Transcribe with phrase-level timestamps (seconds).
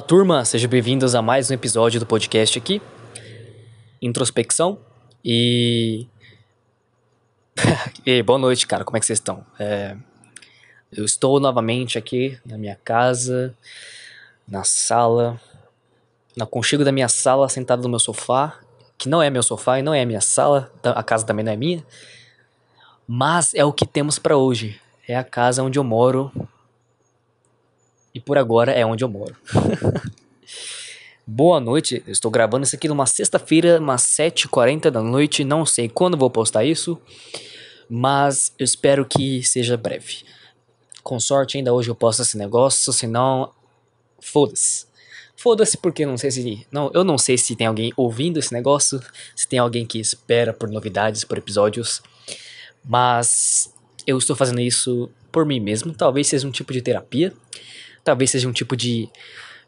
[0.00, 2.80] Olá, turma, sejam bem-vindos a mais um episódio do podcast aqui.
[4.00, 4.78] Introspecção
[5.22, 6.06] e.
[8.06, 9.44] e boa noite, cara, como é que vocês estão?
[9.58, 9.94] É...
[10.90, 13.54] Eu estou novamente aqui na minha casa,
[14.48, 15.38] na sala,
[16.34, 18.58] no conchego da minha sala, sentado no meu sofá,
[18.96, 21.56] que não é meu sofá e não é minha sala, a casa também não é
[21.56, 21.84] minha,
[23.06, 24.80] mas é o que temos para hoje.
[25.06, 26.32] É a casa onde eu moro
[28.14, 29.36] e por agora é onde eu moro.
[31.26, 35.44] Boa noite, eu estou gravando isso aqui numa sexta-feira, umas 7h40 da noite.
[35.44, 37.00] Não sei quando vou postar isso,
[37.88, 40.24] mas eu espero que seja breve.
[41.04, 43.52] Com sorte, ainda hoje eu posto esse negócio, senão.
[44.20, 44.86] Foda-se.
[45.36, 46.66] Foda-se porque não sei se.
[46.70, 49.00] Não, eu não sei se tem alguém ouvindo esse negócio,
[49.36, 52.02] se tem alguém que espera por novidades, por episódios.
[52.84, 53.72] Mas
[54.04, 55.94] eu estou fazendo isso por mim mesmo.
[55.94, 57.32] Talvez seja um tipo de terapia
[58.04, 59.08] talvez seja um tipo de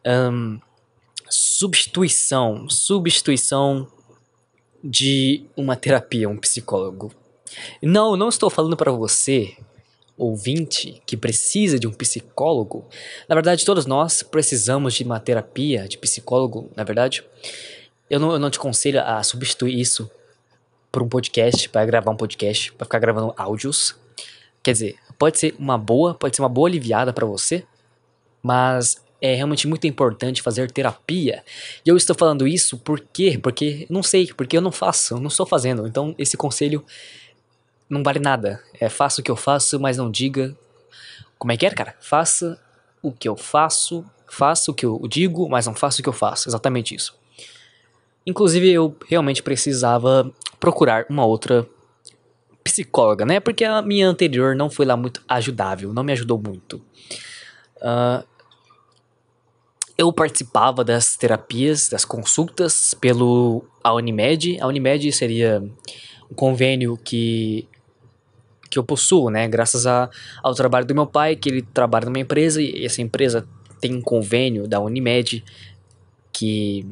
[0.06, 0.58] um,
[1.30, 3.86] substituição, substituição
[4.82, 7.12] de uma terapia, um psicólogo.
[7.82, 9.56] Não, não estou falando para você,
[10.16, 12.86] ouvinte, que precisa de um psicólogo.
[13.28, 17.24] Na verdade, todos nós precisamos de uma terapia, de psicólogo, na verdade.
[18.10, 20.10] Eu não, eu não te aconselho a substituir isso
[20.90, 23.96] por um podcast, para gravar um podcast, para ficar gravando áudios.
[24.62, 27.64] Quer dizer, pode ser uma boa, pode ser uma boa aliviada para você,
[28.42, 31.44] mas é realmente muito importante fazer terapia.
[31.86, 33.38] E eu estou falando isso por quê?
[33.40, 35.86] Porque não sei, porque eu não faço, eu não estou fazendo.
[35.86, 36.84] Então esse conselho
[37.88, 38.60] não vale nada.
[38.80, 40.56] É faça o que eu faço, mas não diga
[41.38, 41.94] como é que é, cara?
[42.00, 42.58] Faça
[43.00, 46.12] o que eu faço, faça o que eu digo, mas não faça o que eu
[46.12, 46.48] faço.
[46.48, 47.14] Exatamente isso.
[48.26, 51.66] Inclusive eu realmente precisava procurar uma outra
[52.64, 53.40] psicóloga, né?
[53.40, 56.80] Porque a minha anterior não foi lá muito ajudável, não me ajudou muito.
[57.78, 58.24] Uh,
[59.96, 64.60] eu participava das terapias, das consultas pelo a Unimed.
[64.60, 65.62] A Unimed seria
[66.30, 67.68] um convênio que
[68.70, 69.46] que eu possuo, né?
[69.46, 70.08] Graças a,
[70.42, 73.46] ao trabalho do meu pai, que ele trabalha numa empresa e essa empresa
[73.82, 75.44] tem um convênio da Unimed
[76.32, 76.86] que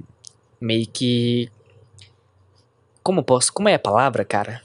[0.61, 1.51] meio que
[3.03, 4.61] como posso, como é a palavra, cara?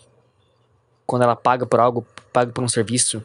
[1.05, 3.23] Quando ela paga por algo, paga por um serviço,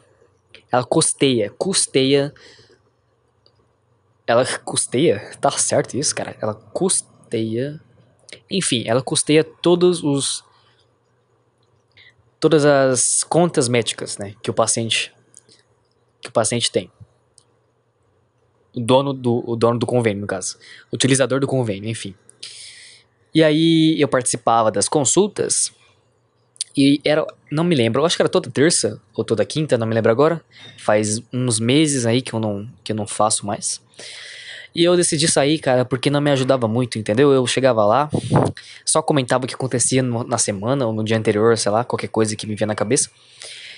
[0.71, 2.33] ela custeia, custeia
[4.31, 6.35] ela custeia, tá certo isso, cara?
[6.41, 7.79] Ela custeia.
[8.49, 10.43] Enfim, ela custeia todos os.
[12.39, 14.35] Todas as contas médicas, né?
[14.41, 15.13] Que o paciente.
[16.21, 16.91] Que o paciente tem.
[18.73, 20.57] O dono do, o dono do convênio, no caso.
[20.91, 22.15] O utilizador do convênio, enfim.
[23.33, 25.71] E aí eu participava das consultas.
[26.75, 27.25] E era.
[27.51, 30.11] Não me lembro, eu acho que era toda terça ou toda quinta, não me lembro
[30.11, 30.41] agora.
[30.77, 33.81] Faz uns meses aí que eu não, que eu não faço mais.
[34.73, 37.33] E eu decidi sair, cara, porque não me ajudava muito, entendeu?
[37.33, 38.09] Eu chegava lá,
[38.85, 42.07] só comentava o que acontecia no, na semana ou no dia anterior, sei lá, qualquer
[42.07, 43.09] coisa que me vinha na cabeça.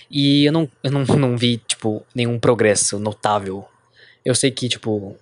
[0.10, 3.66] E eu não, eu não, não vi, tipo, nenhum progresso notável.
[4.24, 5.18] Eu sei que, tipo,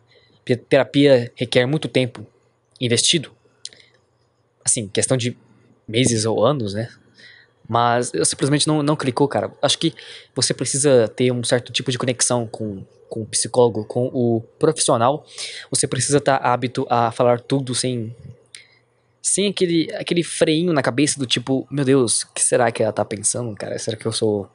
[0.68, 2.28] terapia requer muito tempo
[2.80, 3.32] investido.
[4.66, 5.38] Assim, questão de
[5.88, 6.90] meses ou anos, né?
[7.72, 9.50] Mas eu simplesmente não, não clicou, cara.
[9.62, 9.94] Acho que
[10.36, 15.26] você precisa ter um certo tipo de conexão com com o psicólogo, com o profissional,
[15.70, 18.16] você precisa estar tá hábito a falar tudo sem
[19.22, 22.94] sem aquele, aquele freinho na cabeça do tipo, meu Deus, o que será que ela
[22.94, 23.78] tá pensando, cara?
[23.78, 24.50] Será que eu sou.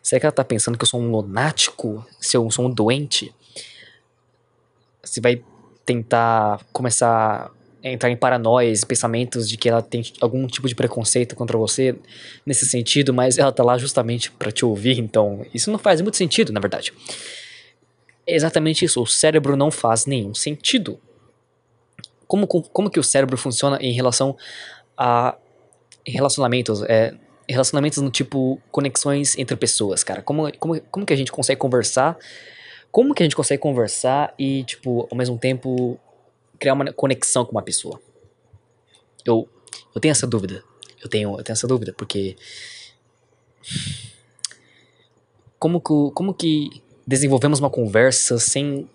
[0.00, 2.06] Será que ela tá pensando que eu sou um lunático?
[2.20, 3.34] Se eu sou um doente?
[5.02, 5.42] Você vai
[5.84, 7.50] tentar começar
[7.92, 11.94] entrar em paranoias, pensamentos de que ela tem algum tipo de preconceito contra você
[12.44, 16.16] nesse sentido, mas ela tá lá justamente para te ouvir, então isso não faz muito
[16.16, 16.92] sentido, na verdade.
[18.26, 19.00] É exatamente isso.
[19.00, 20.98] O cérebro não faz nenhum sentido.
[22.26, 24.36] Como, como que o cérebro funciona em relação
[24.96, 25.36] a
[26.04, 26.82] relacionamentos?
[26.82, 27.14] É,
[27.48, 30.22] relacionamentos no tipo conexões entre pessoas, cara.
[30.22, 32.18] Como, como, como que a gente consegue conversar?
[32.90, 35.98] Como que a gente consegue conversar e, tipo, ao mesmo tempo
[36.58, 38.00] criar uma conexão com uma pessoa?
[39.24, 39.48] Eu,
[39.94, 40.62] eu tenho essa dúvida.
[41.02, 42.36] Eu tenho, eu tenho essa dúvida, porque.
[45.58, 48.88] Como que, como que desenvolvemos uma conversa sem,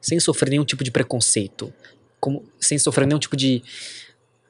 [0.00, 1.72] sem sofrer nenhum tipo de preconceito,
[2.20, 3.62] como, sem sofrer nenhum tipo de,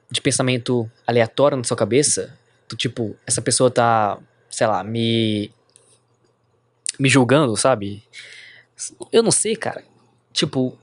[0.09, 2.37] de pensamento aleatório na sua cabeça,
[2.67, 4.19] do tipo, essa pessoa tá,
[4.49, 5.51] sei lá, me
[6.99, 8.03] me julgando, sabe?
[9.11, 9.83] Eu não sei, cara.
[10.31, 10.77] Tipo,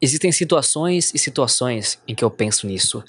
[0.00, 3.04] existem situações e situações em que eu penso nisso.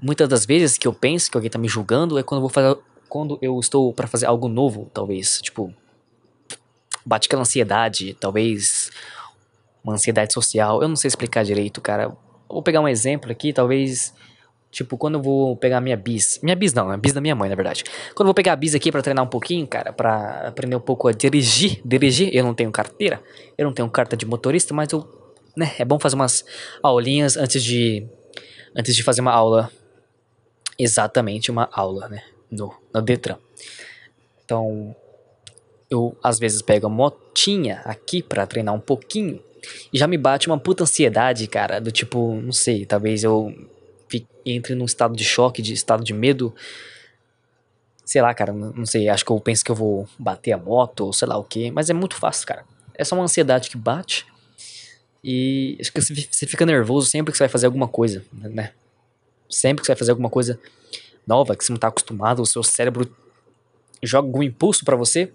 [0.00, 2.50] Muitas das vezes que eu penso que alguém tá me julgando é quando eu vou
[2.50, 2.76] fazer
[3.08, 5.70] quando eu estou para fazer algo novo, talvez, tipo,
[7.04, 8.90] bate aquela ansiedade, talvez
[9.84, 10.80] uma ansiedade social.
[10.80, 12.10] Eu não sei explicar direito, cara.
[12.48, 14.14] Vou pegar um exemplo aqui, talvez.
[14.70, 16.40] Tipo, quando eu vou pegar minha bis.
[16.42, 17.84] Minha bis não, é bis da minha mãe, na verdade.
[18.14, 20.80] Quando eu vou pegar a bis aqui para treinar um pouquinho, cara, para aprender um
[20.80, 21.82] pouco a dirigir.
[21.84, 23.22] Dirigir, eu não tenho carteira,
[23.58, 25.21] eu não tenho carta de motorista, mas eu.
[25.56, 26.44] Né, é bom fazer umas
[26.82, 28.06] aulinhas antes de.
[28.76, 29.70] Antes de fazer uma aula.
[30.78, 32.22] Exatamente uma aula, né?
[32.50, 33.36] No, no Detran.
[34.44, 34.96] Então,
[35.90, 39.42] eu às vezes pego a motinha aqui para treinar um pouquinho
[39.92, 43.54] e já me bate uma puta ansiedade, cara, do tipo, não sei, talvez eu
[44.44, 46.54] entre num estado de choque, de estado de medo.
[48.04, 51.06] Sei lá, cara, não sei, acho que eu penso que eu vou bater a moto
[51.06, 52.64] ou sei lá o que, mas é muito fácil, cara.
[52.94, 54.26] É só uma ansiedade que bate
[55.22, 58.72] e acho que você fica nervoso sempre que você vai fazer alguma coisa, né?
[59.48, 60.58] Sempre que você vai fazer alguma coisa
[61.26, 63.14] nova que você não tá acostumado, o seu cérebro
[64.02, 65.30] joga algum impulso para você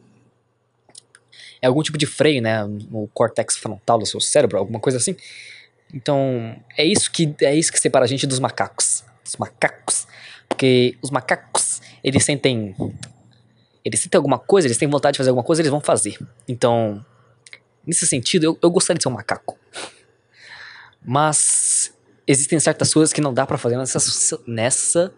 [1.61, 5.15] é algum tipo de freio, né, no córtex frontal do seu cérebro, alguma coisa assim.
[5.93, 9.03] Então, é isso que é isso que separa a gente dos macacos.
[9.25, 10.07] Os macacos,
[10.47, 12.75] porque os macacos, eles sentem
[13.83, 16.17] eles sentem alguma coisa, eles têm vontade de fazer alguma coisa, eles vão fazer.
[16.47, 17.03] Então,
[17.87, 19.57] nesse sentido, eu, eu gostaria de ser um macaco.
[21.03, 21.93] Mas
[22.27, 25.13] existem certas coisas que não dá para fazer nessa, nessa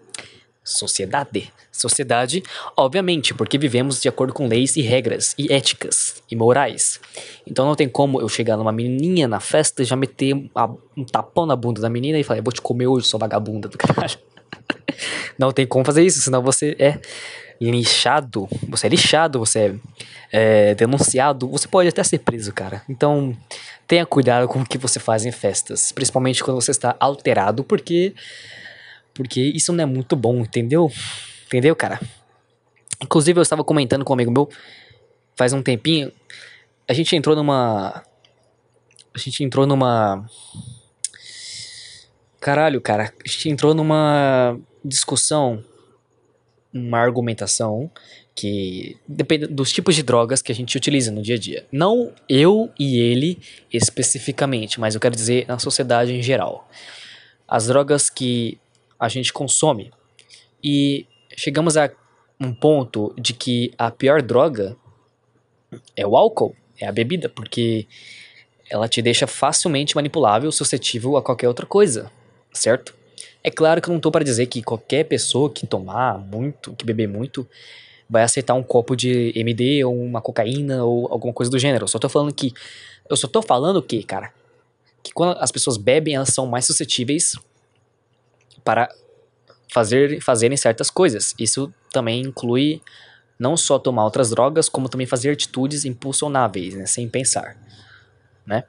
[0.64, 1.52] sociedade.
[1.72, 2.44] Sociedade,
[2.76, 7.00] obviamente, porque vivemos de acordo com leis e regras, e éticas, e morais.
[7.48, 11.46] Então não tem como eu chegar numa menininha na festa e já meter um tapão
[11.46, 14.18] na bunda da menina e falar, eu vou te comer hoje, sua vagabunda do caralho.
[15.40, 17.00] não tem como fazer isso, senão você é
[17.60, 19.76] lixado, você é lixado, você
[20.32, 22.82] é, é denunciado, você pode até ser preso, cara.
[22.90, 23.36] Então
[23.88, 28.14] tenha cuidado com o que você faz em festas, principalmente quando você está alterado, porque
[29.14, 30.90] porque isso não é muito bom, entendeu?
[31.48, 32.00] Entendeu, cara?
[33.02, 34.50] Inclusive, eu estava comentando com um amigo meu
[35.40, 36.12] faz um tempinho.
[36.86, 38.04] A gente entrou numa.
[39.14, 40.26] A gente entrou numa.
[42.42, 43.14] Caralho, cara.
[43.26, 45.64] A gente entrou numa discussão,
[46.74, 47.90] uma argumentação
[48.36, 51.66] que depende dos tipos de drogas que a gente utiliza no dia a dia.
[51.72, 53.40] Não eu e ele
[53.72, 56.70] especificamente, mas eu quero dizer na sociedade em geral.
[57.48, 58.60] As drogas que
[59.00, 59.92] a gente consome.
[60.64, 61.06] E
[61.36, 61.90] chegamos a
[62.40, 64.78] um ponto de que a pior droga
[65.96, 67.88] é o álcool, é a bebida, porque
[68.70, 72.12] ela te deixa facilmente manipulável, suscetível a qualquer outra coisa,
[72.54, 72.94] certo?
[73.44, 76.86] É claro que eu não estou para dizer que qualquer pessoa que tomar muito, que
[76.86, 77.48] beber muito,
[78.10, 81.84] vai aceitar um copo de MD ou uma cocaína ou alguma coisa do gênero.
[81.84, 82.54] Eu só tô falando que
[83.10, 84.32] eu só tô falando que, cara,
[85.02, 87.36] que quando as pessoas bebem, elas são mais suscetíveis
[88.64, 88.90] para
[89.72, 91.34] fazer fazerem certas coisas.
[91.40, 92.82] Isso também inclui
[93.38, 97.56] não só tomar outras drogas, como também fazer atitudes impulsionáveis, né, sem pensar,
[98.46, 98.66] né?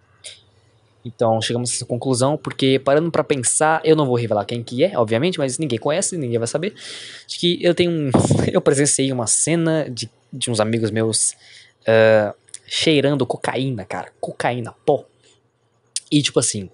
[1.05, 4.84] Então chegamos a essa conclusão porque parando para pensar, eu não vou revelar quem que
[4.84, 6.75] é, obviamente, mas ninguém conhece, ninguém vai saber.
[7.27, 8.10] De que eu tenho um,
[8.53, 11.32] eu presenciei uma cena de, de uns amigos meus
[11.82, 12.34] uh,
[12.67, 15.05] cheirando cocaína, cara, cocaína, pó.
[16.10, 16.65] E tipo assim,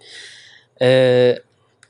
[0.80, 1.46] uh,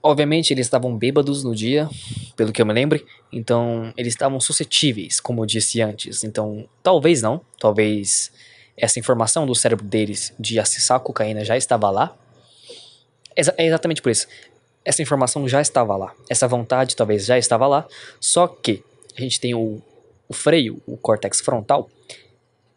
[0.06, 1.90] Obviamente eles estavam bêbados no dia,
[2.37, 6.22] pelo que eu me lembre, então eles estavam suscetíveis, como eu disse antes.
[6.22, 8.30] Então, talvez não, talvez
[8.76, 12.16] essa informação do cérebro deles de acessar a cocaína já estava lá.
[13.37, 14.26] É exatamente por isso.
[14.85, 17.87] Essa informação já estava lá, essa vontade talvez já estava lá,
[18.21, 18.83] só que
[19.16, 19.83] a gente tem o,
[20.28, 21.90] o freio, o córtex frontal,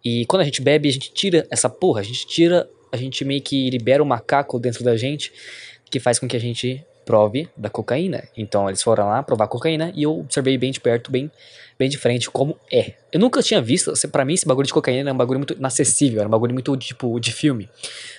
[0.04, 3.24] e quando a gente bebe, a gente tira essa porra, a gente tira, a gente
[3.26, 5.32] meio que libera o macaco dentro da gente,
[5.90, 8.24] que faz com que a gente prove da cocaína.
[8.38, 11.30] Então eles foram lá provar cocaína e eu observei bem de perto, bem,
[11.78, 12.94] bem de frente como é.
[13.12, 16.20] Eu nunca tinha visto, para mim esse bagulho de cocaína era um bagulho muito inacessível,
[16.20, 17.68] era um bagulho muito tipo de filme.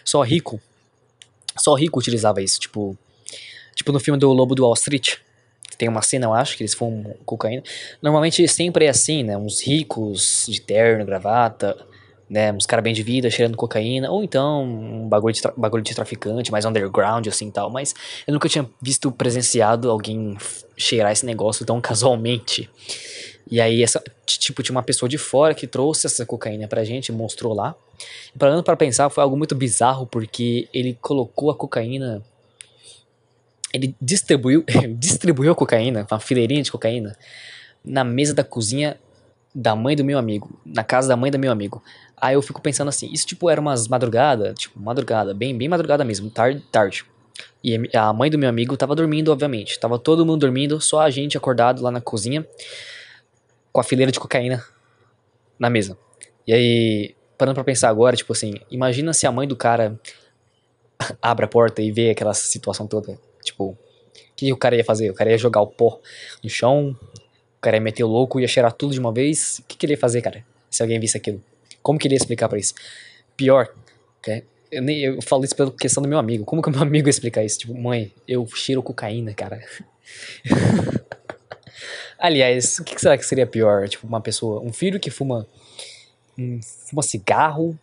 [0.05, 0.61] Só rico,
[1.61, 2.97] só rico utilizava isso, tipo,
[3.75, 5.17] tipo no filme do Lobo do Wall Street.
[5.76, 7.62] Tem uma cena, eu acho, que eles fumam cocaína.
[8.02, 9.37] Normalmente sempre é assim, né?
[9.37, 11.76] Uns ricos de terno, gravata,
[12.31, 15.93] né, uns caras bem de vida, cheirando cocaína, ou então um bagulho de, bagulho de
[15.93, 17.93] traficante, mais underground, assim, tal, mas
[18.25, 20.38] eu nunca tinha visto, presenciado alguém
[20.76, 22.71] cheirar esse negócio tão casualmente.
[23.49, 27.13] E aí, essa, tipo, tinha uma pessoa de fora que trouxe essa cocaína pra gente,
[27.13, 27.75] mostrou lá.
[28.35, 32.23] E parando pra pensar, foi algo muito bizarro, porque ele colocou a cocaína...
[33.73, 34.65] Ele distribuiu,
[34.99, 37.17] distribuiu a cocaína, uma fileirinha de cocaína,
[37.85, 38.99] na mesa da cozinha
[39.55, 41.83] da mãe do meu amigo, na casa da mãe do meu amigo.
[42.17, 46.05] Aí eu fico pensando assim, isso tipo era umas madrugada, tipo madrugada, bem bem madrugada
[46.05, 47.05] mesmo, tarde, tarde.
[47.63, 49.79] E a mãe do meu amigo tava dormindo, obviamente.
[49.79, 52.47] Tava todo mundo dormindo, só a gente acordado lá na cozinha
[53.73, 54.65] com a fileira de cocaína
[55.59, 55.97] na mesa.
[56.47, 59.99] E aí, parando pra pensar agora, tipo assim, imagina se a mãe do cara
[61.21, 63.19] abre a porta e vê aquela situação toda.
[63.43, 63.79] Tipo, o
[64.37, 65.11] que o cara ia fazer?
[65.11, 66.00] O cara ia jogar o pó
[66.43, 66.97] no chão,
[67.59, 69.59] o cara ia meter o louco, ia cheirar tudo de uma vez.
[69.59, 70.45] O que, que ele ia fazer, cara?
[70.71, 71.43] Se alguém visse aquilo.
[71.83, 72.75] Como que ele ia explicar pra isso?
[73.37, 73.73] Pior,
[74.19, 74.45] okay?
[74.71, 76.45] eu, nem, eu falo isso pela questão do meu amigo.
[76.45, 77.59] Como que o meu amigo ia explicar isso?
[77.61, 79.61] Tipo, mãe, eu cheiro cocaína, cara.
[82.21, 83.89] Aliás, o que será que seria pior?
[83.89, 85.47] Tipo, uma pessoa, um filho que fuma,
[86.39, 87.79] um, fuma cigarro,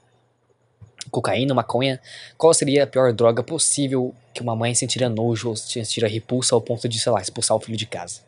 [1.09, 1.99] cocaína, maconha.
[2.37, 6.61] Qual seria a pior droga possível que uma mãe sentiria nojo ou sentiria repulsa ao
[6.61, 8.21] ponto de, sei lá, expulsar o filho de casa?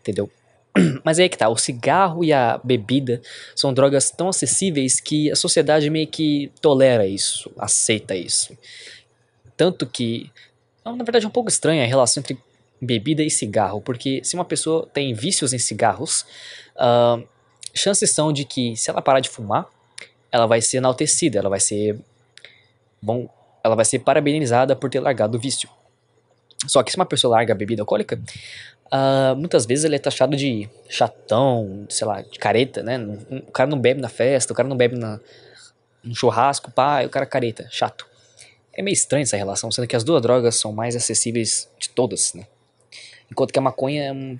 [0.00, 0.28] Entendeu?
[1.04, 3.22] Mas aí que tá, o cigarro e a bebida
[3.54, 8.58] são drogas tão acessíveis que a sociedade meio que tolera isso, aceita isso.
[9.56, 10.28] Tanto que,
[10.84, 12.36] na verdade, é um pouco estranha a relação entre
[12.80, 16.26] bebida e cigarro, porque se uma pessoa tem vícios em cigarros,
[16.76, 17.26] uh,
[17.74, 19.66] chances são de que se ela parar de fumar,
[20.30, 21.98] ela vai ser enaltecida, ela vai ser
[23.00, 23.28] bom,
[23.62, 25.68] ela vai ser parabenizada por ter largado o vício.
[26.66, 28.20] Só que se uma pessoa larga a bebida alcoólica,
[28.86, 32.98] Uh, muitas vezes ele é taxado de chatão, sei lá, de careta, né?
[33.48, 35.18] O cara não bebe na festa, o cara não bebe na,
[36.04, 38.06] no churrasco, pá, o cara careta, chato.
[38.72, 42.32] É meio estranho essa relação, sendo que as duas drogas são mais acessíveis de todas,
[42.34, 42.46] né?
[43.30, 44.38] Enquanto que a maconha é um,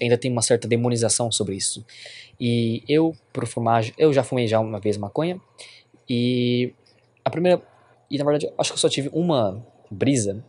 [0.00, 1.84] ainda tem uma certa demonização sobre isso.
[2.40, 5.40] E eu, por fumar, eu já fumei já uma vez maconha,
[6.08, 6.72] e
[7.24, 7.60] a primeira,
[8.10, 10.42] e na verdade acho que eu só tive uma brisa,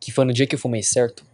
[0.00, 1.24] que foi no dia que eu fumei certo,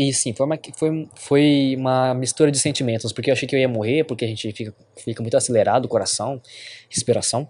[0.00, 3.60] e sim, foi uma, foi, foi uma mistura de sentimentos, porque eu achei que eu
[3.60, 6.40] ia morrer, porque a gente fica, fica muito acelerado, coração,
[6.88, 7.46] respiração.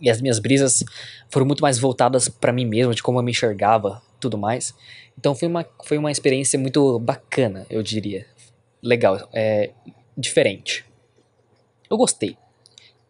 [0.00, 0.82] E as minhas brisas
[1.28, 4.74] foram muito mais voltadas para mim mesmo, de como eu me enxergava, tudo mais.
[5.18, 8.26] Então foi uma, foi uma experiência muito bacana, eu diria.
[8.82, 9.70] Legal, é
[10.16, 10.84] diferente.
[11.90, 12.36] Eu gostei.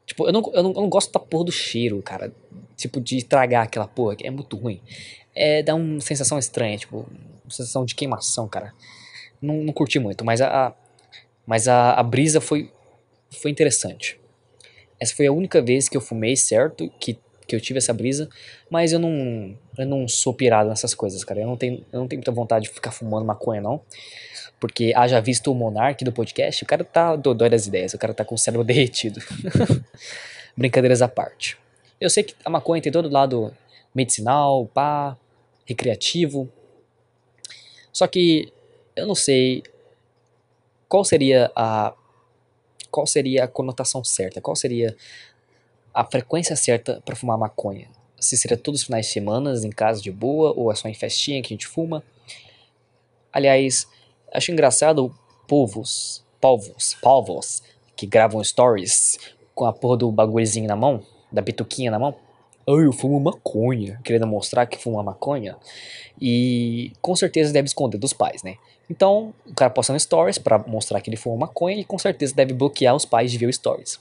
[0.04, 2.32] Tipo, eu não, eu não, eu não gosto da porra do cheiro, cara.
[2.76, 4.80] Tipo, de estragar aquela porra, que é muito ruim.
[5.34, 7.06] É, dá uma sensação estranha, tipo,
[7.48, 8.74] sensação de queimação, cara.
[9.40, 10.74] Não, não curti muito, mas a,
[11.46, 12.70] mas a, a brisa foi,
[13.30, 14.20] foi interessante.
[15.00, 17.18] Essa foi a única vez que eu fumei certo, que,
[17.52, 18.30] que eu tive essa brisa,
[18.70, 21.40] mas eu não, eu não sou pirado nessas coisas, cara.
[21.40, 23.82] Eu não tenho, eu não tenho muita vontade de ficar fumando maconha, não.
[24.58, 28.14] Porque haja visto o Monark do podcast, o cara tá dodói das ideias, o cara
[28.14, 29.20] tá com o cérebro derretido.
[30.56, 31.58] Brincadeiras à parte.
[32.00, 33.52] Eu sei que a maconha tem todo lado
[33.94, 35.14] medicinal, pá,
[35.66, 36.50] recreativo,
[37.92, 38.50] só que
[38.96, 39.62] eu não sei
[40.88, 41.94] qual seria a
[42.90, 44.94] qual seria a conotação certa, qual seria
[45.92, 47.88] a frequência certa para fumar maconha.
[48.18, 50.94] Se seria todos os finais de semana em casa de boa ou é só em
[50.94, 52.02] festinha que a gente fuma.
[53.32, 53.88] Aliás,
[54.32, 55.12] acho engraçado
[55.46, 57.62] povos, povos, povos
[57.96, 59.18] que gravam stories
[59.54, 62.14] com a porra do bagulhozinho na mão, da bituquinha na mão.
[62.68, 65.56] Ai, eu fumo maconha, querendo mostrar que fuma maconha.
[66.20, 68.56] E com certeza deve esconder dos pais, né?
[68.88, 72.34] Então, o cara posta no stories para mostrar que ele fuma maconha e com certeza
[72.34, 73.98] deve bloquear os pais de ver o stories.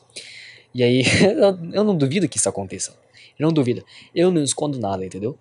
[0.73, 1.03] E aí,
[1.73, 2.95] eu não duvido que isso aconteça.
[3.37, 3.83] Eu não duvido.
[4.13, 5.37] Eu não escondo nada, entendeu?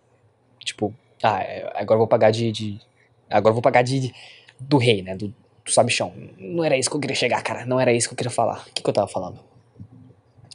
[0.64, 2.50] Tipo, ah, é, agora vou pagar de.
[2.50, 2.80] de
[3.28, 4.14] agora vou pagar de, de
[4.58, 5.16] do rei, né?
[5.16, 5.28] Do,
[5.64, 6.12] do sabichão.
[6.38, 7.64] Não era isso que eu queria chegar, cara.
[7.64, 8.64] Não era isso que eu queria falar.
[8.68, 9.40] O que, que eu tava falando?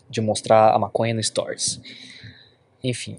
[0.10, 1.80] De mostrar a maconha no stories.
[2.84, 3.18] Enfim.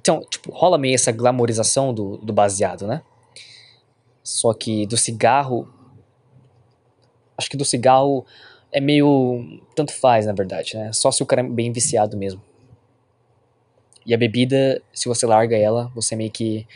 [0.00, 3.02] Então, tipo, rola meio essa glamorização do, do baseado, né?
[4.22, 5.68] Só que do cigarro.
[7.36, 8.24] Acho que do cigarro
[8.76, 9.62] é meio.
[9.74, 10.92] Tanto faz, na verdade, né?
[10.92, 12.42] Só se o cara é bem viciado mesmo.
[14.04, 16.66] E a bebida, se você larga ela, você meio que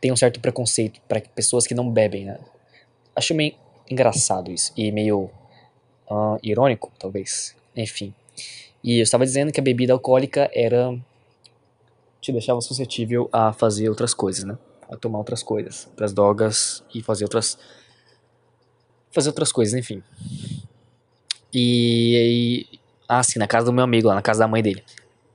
[0.00, 2.40] tem um certo preconceito para pessoas que não bebem, né?
[3.14, 3.54] Acho meio
[3.88, 4.72] engraçado isso.
[4.76, 5.30] E meio
[6.10, 7.54] uh, irônico, talvez.
[7.76, 8.12] Enfim.
[8.82, 10.98] E eu estava dizendo que a bebida alcoólica era
[12.20, 14.58] te deixava suscetível a fazer outras coisas, né?
[14.90, 17.56] A tomar outras coisas, outras drogas e fazer outras
[19.12, 20.02] fazer outras coisas, enfim.
[21.54, 24.82] E, e ah, sim, na casa do meu amigo lá, na casa da mãe dele.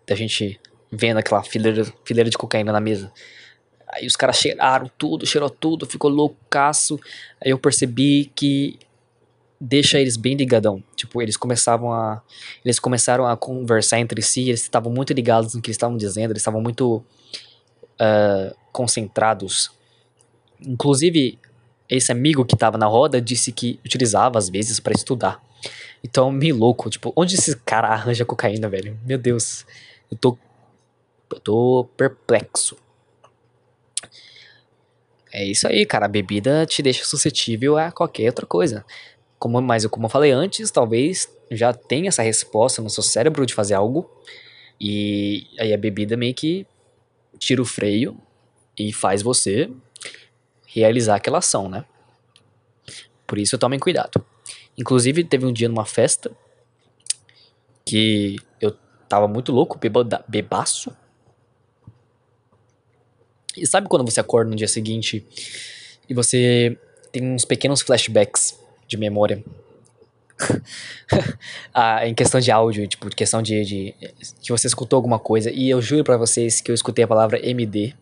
[0.06, 0.60] Da gente
[0.92, 3.12] vendo aquela fileira, fileira de cocaína na mesa.
[3.88, 7.00] Aí os caras cheiraram tudo, cheirou tudo, ficou loucaço.
[7.44, 8.78] Aí eu percebi que
[9.60, 10.84] deixa eles bem ligadão.
[10.96, 12.22] Tipo, eles começavam a
[12.64, 16.32] eles começaram a conversar entre si, eles estavam muito ligados no que eles estavam dizendo,
[16.32, 19.72] eles estavam muito uh, concentrados.
[20.62, 21.40] Inclusive,
[21.88, 25.42] esse amigo que estava na roda disse que utilizava às vezes para estudar.
[26.04, 28.98] Então, meio louco, tipo, onde esse cara arranja cocaína, velho?
[29.06, 29.66] Meu Deus.
[30.10, 30.38] Eu tô
[31.32, 32.76] eu tô perplexo.
[35.32, 36.06] É isso aí, cara.
[36.06, 38.84] A bebida te deixa suscetível a qualquer outra coisa.
[39.38, 43.54] Como, mas como eu falei antes, talvez já tenha essa resposta no seu cérebro de
[43.54, 44.10] fazer algo,
[44.80, 46.66] E aí a bebida meio que
[47.38, 48.18] tira o freio
[48.78, 49.70] e faz você
[50.66, 51.84] realizar aquela ação, né?
[53.28, 54.24] Por isso tomem cuidado.
[54.80, 56.32] Inclusive, teve um dia numa festa
[57.86, 58.74] que eu
[59.10, 60.96] tava muito louco, bebada, bebaço.
[63.58, 65.26] E sabe quando você acorda no dia seguinte
[66.08, 66.78] e você
[67.12, 68.58] tem uns pequenos flashbacks
[68.88, 69.44] de memória?
[71.74, 73.96] ah, em questão de áudio, tipo, questão de, de,
[74.42, 75.52] que você escutou alguma coisa.
[75.52, 77.94] E eu juro para vocês que eu escutei a palavra MD.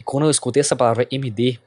[0.00, 1.60] E quando eu escutei essa palavra MD,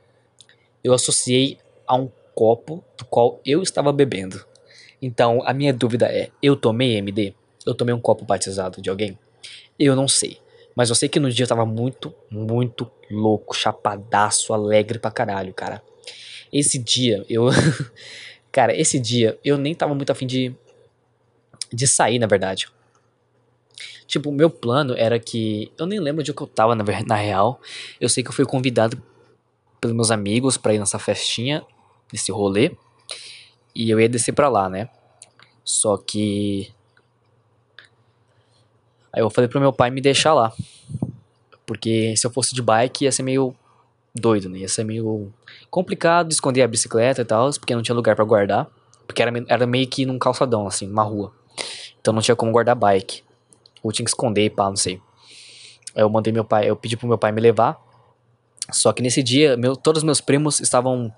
[0.84, 4.46] eu associei a um copo do qual eu estava bebendo.
[5.01, 7.34] Então, a minha dúvida é: eu tomei MD?
[7.65, 9.17] Eu tomei um copo batizado de alguém?
[9.79, 10.38] Eu não sei.
[10.75, 15.51] Mas eu sei que no dia eu tava muito, muito louco, chapadaço, alegre pra caralho,
[15.51, 15.82] cara.
[16.53, 17.50] Esse dia, eu.
[18.51, 20.56] cara, esse dia eu nem tava muito afim de.
[21.74, 22.67] de sair, na verdade.
[24.06, 25.72] Tipo, meu plano era que.
[25.75, 27.60] Eu nem lembro de onde eu tava, na, na real.
[28.00, 29.01] Eu sei que eu fui convidado
[29.82, 31.65] pelos meus amigos para ir nessa festinha
[32.12, 32.72] nesse rolê.
[33.76, 34.90] E eu ia descer pra lá, né?
[35.64, 36.72] Só que.
[39.12, 40.54] Aí eu falei pro meu pai me deixar lá.
[41.66, 43.54] Porque se eu fosse de bike ia ser meio
[44.16, 44.60] doido, né?
[44.60, 45.32] Ia ser meio
[45.70, 48.68] complicado esconder a bicicleta e tal, porque não tinha lugar para guardar.
[49.06, 51.32] Porque era, era meio que num calçadão, assim, numa rua.
[52.00, 53.24] Então não tinha como guardar bike.
[53.84, 55.02] Ou tinha que esconder e pá, não sei.
[55.96, 57.78] Aí eu mandei meu pai, eu pedi pro meu pai me levar.
[58.72, 61.13] Só que nesse dia, meu, todos os meus primos estavam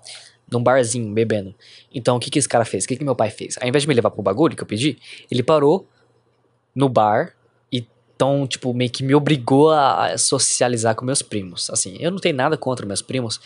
[0.50, 1.54] num barzinho, bebendo.
[1.92, 2.84] Então, o que que esse cara fez?
[2.84, 3.56] O que que meu pai fez?
[3.60, 4.98] Ao invés de me levar pro bagulho que eu pedi,
[5.30, 5.86] ele parou
[6.74, 7.34] no bar
[7.72, 11.70] e então, tipo, meio que me obrigou a socializar com meus primos.
[11.70, 13.40] Assim, eu não tenho nada contra meus primos.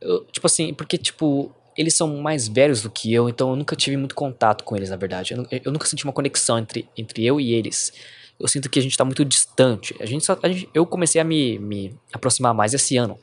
[0.00, 3.74] Eu, tipo assim, porque, tipo, eles são mais velhos do que eu, então eu nunca
[3.74, 5.34] tive muito contato com eles, na verdade.
[5.34, 7.92] Eu, eu nunca senti uma conexão entre, entre eu e eles.
[8.38, 9.94] Eu sinto que a gente tá muito distante.
[10.00, 13.18] A gente, só, a gente eu comecei a me, me aproximar mais esse ano.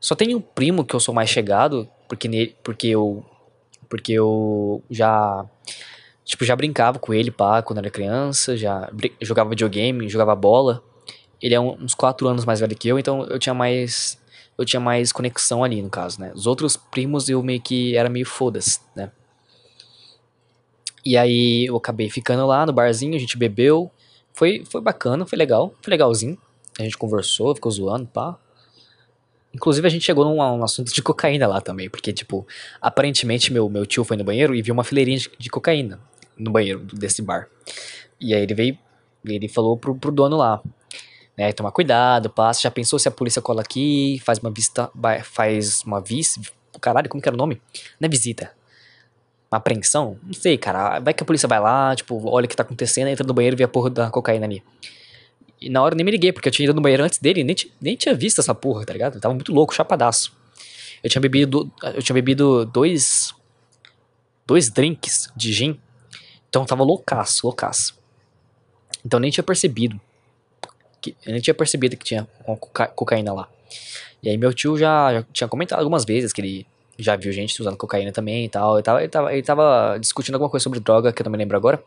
[0.00, 3.24] Só tem um primo que eu sou mais chegado, porque, nele, porque eu.
[3.88, 5.44] Porque eu já.
[6.24, 10.82] Tipo, já brincava com ele, pá, quando era criança, já jogava videogame, jogava bola.
[11.40, 14.18] Ele é uns 4 anos mais velho que eu, então eu tinha mais.
[14.56, 16.32] Eu tinha mais conexão ali, no caso, né?
[16.34, 19.10] Os outros primos eu meio que era meio foda-se, né?
[21.04, 23.90] E aí eu acabei ficando lá no barzinho, a gente bebeu.
[24.34, 26.36] Foi, foi bacana, foi legal, foi legalzinho.
[26.78, 28.36] A gente conversou, ficou zoando, pá.
[29.58, 32.46] Inclusive, a gente chegou num, assunto de cocaína lá também, porque, tipo,
[32.80, 36.00] aparentemente meu, meu tio foi no banheiro e viu uma fileirinha de, de cocaína
[36.38, 37.48] no banheiro desse bar.
[38.20, 38.78] E aí ele veio,
[39.24, 40.62] ele falou pro, pro dono lá,
[41.36, 44.88] né, tomar cuidado, passa, já pensou se a polícia cola aqui, faz uma vista,
[45.24, 46.40] faz uma vista,
[46.80, 47.60] caralho, como que era o nome?
[47.98, 48.52] Não é visita,
[49.50, 50.20] uma apreensão?
[50.22, 53.08] Não sei, cara, vai que a polícia vai lá, tipo, olha o que tá acontecendo,
[53.08, 54.62] entra no banheiro e vê a porra da cocaína ali.
[55.60, 57.42] E na hora eu nem me liguei, porque eu tinha ido no banheiro antes dele,
[57.42, 59.16] nem, nem tinha visto essa porra, tá ligado?
[59.16, 60.32] Eu tava muito louco, chapadaço.
[61.02, 61.70] Eu tinha bebido.
[61.94, 63.34] Eu tinha bebido dois.
[64.46, 65.78] Dois drinks de gin.
[66.48, 67.98] Então tava loucaço, loucaço.
[69.04, 70.00] Então nem tinha percebido.
[71.00, 73.48] Que, eu nem tinha percebido que tinha coca, cocaína lá.
[74.22, 76.66] E aí meu tio já, já, tinha comentado algumas vezes que ele
[76.98, 78.76] já viu gente usando cocaína também e tal.
[78.76, 81.38] Ele tava, ele tava, ele tava discutindo alguma coisa sobre droga, que eu não me
[81.38, 81.82] lembro agora.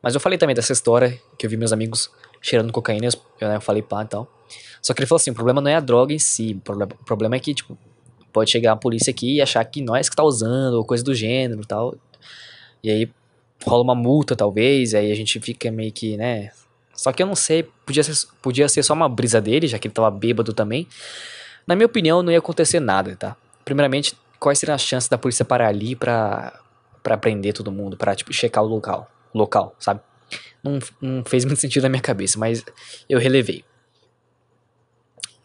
[0.00, 2.10] Mas eu falei também dessa história que eu vi meus amigos
[2.44, 3.08] cheirando cocaína,
[3.40, 4.28] eu, né, eu falei pá e tal.
[4.82, 7.36] Só que ele falou assim, o problema não é a droga em si, o problema
[7.36, 7.76] é que, tipo,
[8.30, 11.14] pode chegar a polícia aqui e achar que nós que tá usando, ou coisa do
[11.14, 11.94] gênero e tal.
[12.82, 13.10] E aí
[13.64, 16.50] rola uma multa, talvez, aí a gente fica meio que, né...
[16.94, 19.88] Só que eu não sei, podia ser, podia ser só uma brisa dele, já que
[19.88, 20.86] ele tava bêbado também.
[21.66, 23.36] Na minha opinião, não ia acontecer nada, tá?
[23.64, 26.60] Primeiramente, quais seriam as chances da polícia parar ali pra,
[27.02, 30.00] pra prender todo mundo, pra, tipo, checar o local, local, sabe?
[30.64, 32.64] Não, não fez muito sentido na minha cabeça, mas
[33.08, 33.64] eu relevei.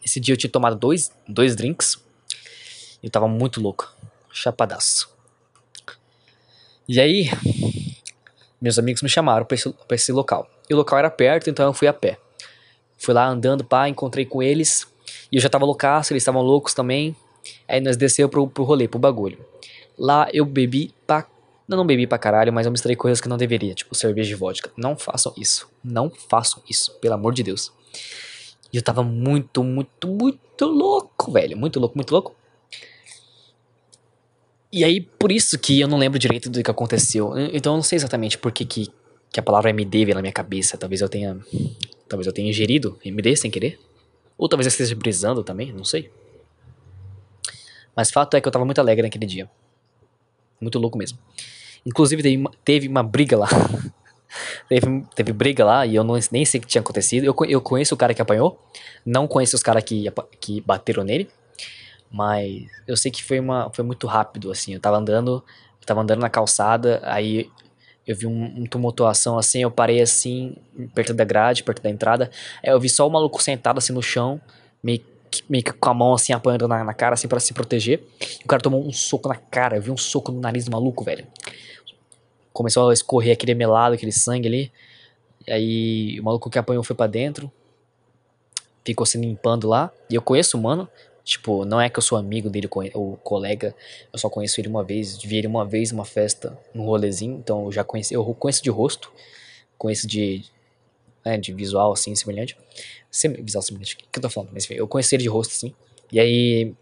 [0.04, 1.98] Esse dia eu tinha tomado dois, dois drinks
[3.02, 3.90] eu tava muito louco,
[4.30, 5.08] chapadaço.
[6.86, 7.30] E aí,
[8.60, 10.48] meus amigos me chamaram pra esse, pra esse local.
[10.68, 12.18] E o local era perto, então eu fui a pé.
[12.98, 14.86] Fui lá andando, pá, encontrei com eles.
[15.32, 17.16] E eu já tava loucaço, eles estavam loucos também.
[17.66, 19.38] Aí nós desceu pro, pro rolê, pro bagulho.
[19.96, 21.26] Lá eu bebi pra
[21.70, 24.34] eu não bebi pra caralho, mas eu misturei coisas que não deveria, tipo cerveja e
[24.34, 24.70] vodka.
[24.76, 25.70] Não façam isso.
[25.82, 27.72] Não façam isso, pelo amor de Deus.
[28.72, 31.56] E eu tava muito, muito, muito louco, velho.
[31.56, 32.34] Muito louco, muito louco.
[34.72, 37.36] E aí, por isso que eu não lembro direito do que aconteceu.
[37.52, 38.88] Então eu não sei exatamente por que, que,
[39.30, 40.76] que a palavra MD veio na minha cabeça.
[40.76, 41.38] Talvez eu tenha.
[42.08, 43.78] Talvez eu tenha ingerido MD sem querer.
[44.38, 46.10] Ou talvez eu esteja brisando também, não sei.
[47.94, 49.50] Mas fato é que eu tava muito alegre naquele dia.
[50.60, 51.18] Muito louco mesmo.
[51.84, 53.48] Inclusive teve uma, teve uma briga lá.
[54.68, 57.24] teve, teve briga lá e eu não, nem sei o que tinha acontecido.
[57.24, 58.60] Eu, eu conheço o cara que apanhou,
[59.04, 60.06] não conheço os caras que,
[60.40, 61.28] que bateram nele,
[62.10, 64.74] mas eu sei que foi, uma, foi muito rápido, assim.
[64.74, 65.42] Eu tava andando,
[65.80, 67.50] eu tava andando na calçada, aí
[68.06, 70.56] eu vi um, um tumultuação assim, eu parei assim,
[70.94, 72.30] perto da grade, perto da entrada.
[72.64, 74.40] Aí eu vi só o maluco sentado assim no chão,
[74.82, 75.02] meio,
[75.48, 78.02] meio que com a mão assim apanhando na, na cara, assim, para se proteger.
[78.44, 81.04] o cara tomou um soco na cara, eu vi um soco no nariz do maluco,
[81.04, 81.26] velho
[82.52, 84.72] começou a escorrer aquele melado, aquele sangue ali.
[85.46, 87.50] E aí o maluco que apanhou foi para dentro.
[88.84, 89.90] Ficou se limpando lá.
[90.08, 90.88] E eu conheço o mano.
[91.24, 93.74] Tipo, não é que eu sou amigo dele, o colega.
[94.12, 95.16] Eu só conheço ele uma vez.
[95.22, 97.36] Vi ele uma vez numa festa, num rolezinho.
[97.38, 98.14] Então eu já conheci.
[98.14, 99.12] Eu conheço de rosto.
[99.78, 100.44] Conheço de.
[101.24, 102.56] Né, de visual assim, semelhante.
[103.10, 103.94] Sem, visual semelhante.
[103.94, 104.50] O que eu tô falando?
[104.52, 105.74] Mas enfim, eu conheci ele de rosto assim.
[106.12, 106.74] E aí.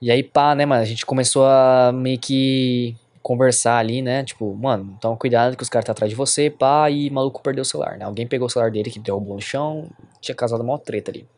[0.00, 0.80] E aí, pá, né, mano?
[0.80, 4.24] A gente começou a meio que conversar ali, né?
[4.24, 7.62] Tipo, mano, toma cuidado que os caras tá atrás de você, pá, e maluco perdeu
[7.62, 8.04] o celular, né?
[8.04, 11.28] Alguém pegou o celular dele que derrubou no chão, tinha causado uma treta ali.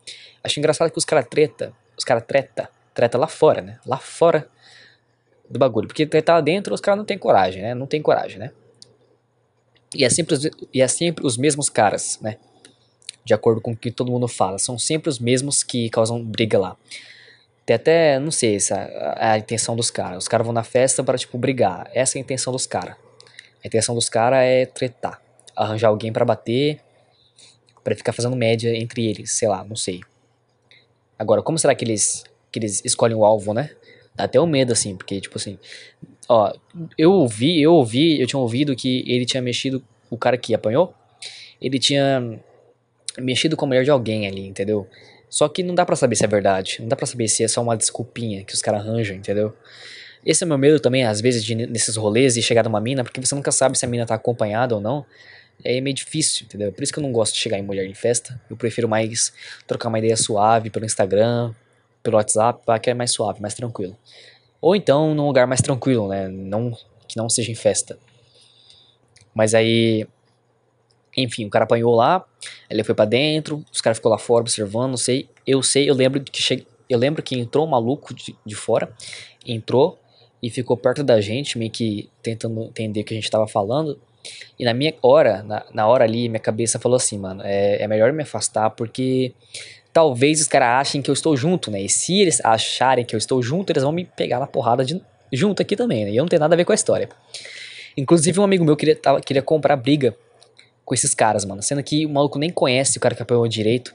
[0.45, 3.79] Acho engraçado que os caras treta, os caras treta, treta lá fora, né?
[3.87, 4.49] Lá fora
[5.49, 5.89] do bagulho.
[5.89, 7.75] Porque treta lá dentro, os caras não tem coragem, né?
[7.75, 8.53] Não tem coragem, né?
[9.95, 10.37] E é, sempre
[10.73, 12.37] e é sempre os mesmos caras, né?
[13.25, 14.59] De acordo com o que todo mundo fala.
[14.59, 16.77] São sempre os mesmos que causam briga lá.
[17.67, 20.25] Tem até, não sei, essa é a intenção dos caras.
[20.25, 21.89] Os caras vão na festa para tipo brigar.
[21.95, 22.97] Essa é a intenção dos caras.
[23.63, 25.21] A intenção dos caras é tretar,
[25.55, 26.81] arranjar alguém para bater,
[27.85, 30.01] para ficar fazendo média entre eles, sei lá, não sei.
[31.19, 33.71] Agora, como será que eles que eles escolhem o alvo, né?
[34.15, 35.59] Dá até um medo assim, porque tipo assim,
[36.29, 36.53] ó,
[36.99, 40.93] eu ouvi, eu ouvi, eu tinha ouvido que ele tinha mexido o cara que apanhou,
[41.61, 42.41] ele tinha
[43.19, 44.87] mexido com a mulher de alguém ali, entendeu?
[45.29, 46.79] Só que não dá para saber se é verdade.
[46.81, 49.55] Não dá para saber se é só uma desculpinha que os caras arranjam, entendeu?
[50.27, 53.05] Esse é o meu medo também, às vezes, de, nesses rolês e chegar numa mina,
[53.05, 55.07] porque você nunca sabe se a mina tá acompanhada ou não.
[55.65, 56.73] É meio difícil, entendeu?
[56.73, 58.41] Por isso que eu não gosto de chegar em mulher em festa.
[58.51, 59.33] Eu prefiro mais
[59.67, 61.55] trocar uma ideia suave pelo Instagram,
[62.03, 63.97] pelo WhatsApp, que é mais suave, mais tranquilo.
[64.61, 66.29] Ou então num lugar mais tranquilo, né?
[66.29, 67.99] Não, que não seja em festa.
[69.35, 70.07] Mas aí
[71.17, 72.25] enfim, o cara apanhou lá,
[72.69, 75.29] ele foi para dentro, os caras ficou lá fora observando, não sei.
[75.47, 76.67] Eu sei, eu lembro que che...
[76.89, 78.93] eu lembro que entrou um maluco de, de fora,
[79.47, 79.99] entrou
[80.43, 83.99] e ficou perto da gente, meio que tentando entender o que a gente tava falando.
[84.59, 87.89] E na minha hora, na, na hora ali, minha cabeça falou assim, mano, é, é
[87.89, 89.33] melhor me afastar porque
[89.93, 91.81] talvez os caras achem que eu estou junto, né?
[91.83, 95.01] E se eles acharem que eu estou junto, eles vão me pegar na porrada de,
[95.33, 96.11] junto aqui também, né?
[96.13, 97.09] E eu não tenho nada a ver com a história.
[97.97, 100.15] Inclusive, um amigo meu queria, tava, queria comprar briga
[100.91, 101.63] com esses caras, mano.
[101.63, 103.95] Sendo que o maluco nem conhece o cara que apanhou direito,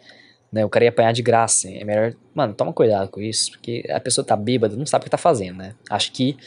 [0.50, 0.64] né?
[0.64, 1.70] O cara ia apanhar de graça.
[1.70, 2.14] É melhor.
[2.34, 5.18] Mano, toma cuidado com isso, porque a pessoa tá bêbada, não sabe o que tá
[5.18, 5.76] fazendo, né?
[5.90, 6.38] Acho que.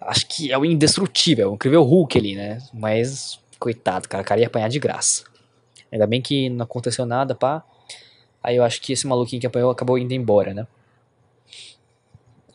[0.00, 2.62] Acho que é o indestrutível, o incrível Hulk ali, né?
[2.72, 5.24] Mas, coitado, cara, o cara ia apanhar de graça.
[5.92, 7.62] Ainda bem que não aconteceu nada, pá.
[8.42, 10.66] Aí eu acho que esse maluquinho que apanhou acabou indo embora, né?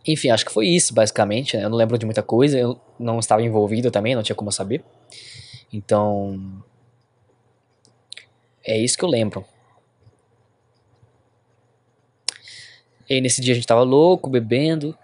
[0.08, 1.56] Enfim, acho que foi isso, basicamente.
[1.56, 1.66] Né?
[1.66, 4.84] Eu não lembro de muita coisa, eu não estava envolvido também, não tinha como saber.
[5.72, 6.64] Então,
[8.66, 9.46] é isso que eu lembro.
[13.08, 14.98] E nesse dia a gente tava louco, bebendo.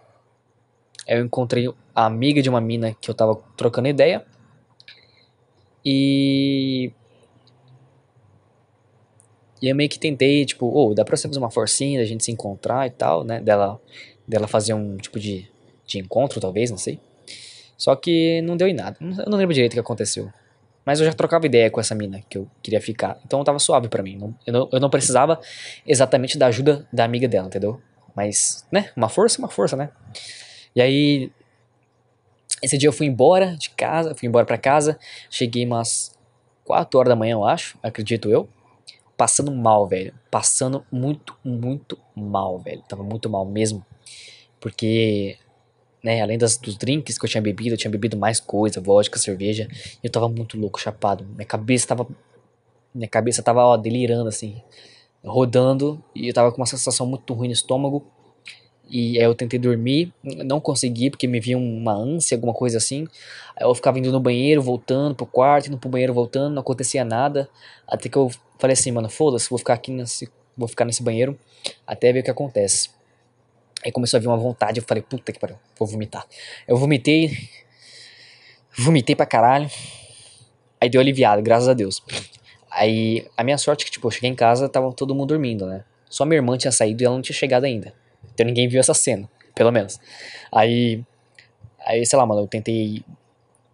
[1.08, 4.26] Eu encontrei a amiga de uma mina que eu tava trocando ideia.
[5.86, 6.91] E.
[9.62, 12.24] E eu meio que tentei, tipo, oh, dá pra você fazer uma forcinha da gente
[12.26, 13.39] se encontrar e tal, né?
[13.39, 13.80] Dela,
[14.28, 15.47] dela fazer um tipo de,
[15.86, 17.00] de encontro, talvez, não sei.
[17.78, 18.97] Só que não deu em nada.
[19.00, 20.32] Eu não lembro direito o que aconteceu.
[20.86, 23.20] Mas eu já trocava ideia com essa mina que eu queria ficar.
[23.26, 24.34] Então tava suave para mim.
[24.46, 25.39] Eu, não, eu não precisava
[25.86, 27.80] exatamente da ajuda da amiga dela, entendeu?
[28.15, 28.91] Mas, né?
[28.96, 29.89] Uma força, uma força, né?
[30.76, 31.32] E aí.
[32.62, 35.00] Esse dia eu fui embora de casa, fui embora para casa.
[35.30, 36.15] Cheguei umas
[36.63, 38.48] 4 horas da manhã, eu acho, acredito eu.
[39.17, 40.13] Passando mal, velho.
[40.30, 42.84] Passando muito, muito mal, velho.
[42.88, 43.86] Tava muito mal mesmo.
[44.60, 45.38] Porque
[46.03, 46.21] né?
[46.21, 49.67] Além das, dos drinks que eu tinha bebido, eu tinha bebido mais coisa, vodka, cerveja.
[50.03, 51.25] E eu tava muito louco, chapado.
[51.35, 52.07] Minha cabeça tava.
[52.93, 54.61] Minha cabeça tava, ó, delirando, assim.
[55.23, 56.03] Rodando.
[56.15, 58.05] E eu tava com uma sensação muito ruim no estômago.
[58.89, 63.07] E aí eu tentei dormir, não consegui, porque me vinha uma ânsia, alguma coisa assim.
[63.55, 67.05] Aí eu ficava indo no banheiro, voltando pro quarto, indo pro banheiro, voltando, não acontecia
[67.05, 67.47] nada.
[67.87, 70.29] Até que eu falei assim, mano, foda-se, vou ficar aqui nesse.
[70.57, 71.39] Vou ficar nesse banheiro
[71.87, 72.89] até ver o que acontece.
[73.84, 76.26] Aí começou a vir uma vontade, eu falei, puta que pariu, vou vomitar.
[76.67, 77.32] Eu vomitei,
[78.78, 79.70] vomitei pra caralho.
[80.80, 82.04] Aí deu aliviado, graças a Deus.
[82.70, 85.65] Aí a minha sorte é que, tipo, eu cheguei em casa, tava todo mundo dormindo,
[85.65, 85.84] né?
[86.10, 87.94] Só minha irmã tinha saído e ela não tinha chegado ainda.
[88.34, 90.00] Então ninguém viu essa cena, pelo menos.
[90.52, 91.04] Aí,
[91.86, 93.04] aí sei lá, mano, eu tentei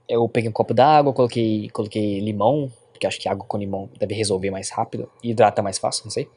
[0.07, 4.15] eu peguei um copo d'água, coloquei, coloquei limão, porque acho que água com limão deve
[4.15, 6.27] resolver mais rápido, hidrata mais fácil, não sei.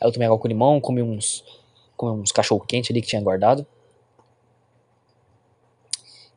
[0.00, 1.42] Aí eu tomei água com limão, comi uns,
[1.96, 3.66] comi uns cachorro quente ali que tinha guardado.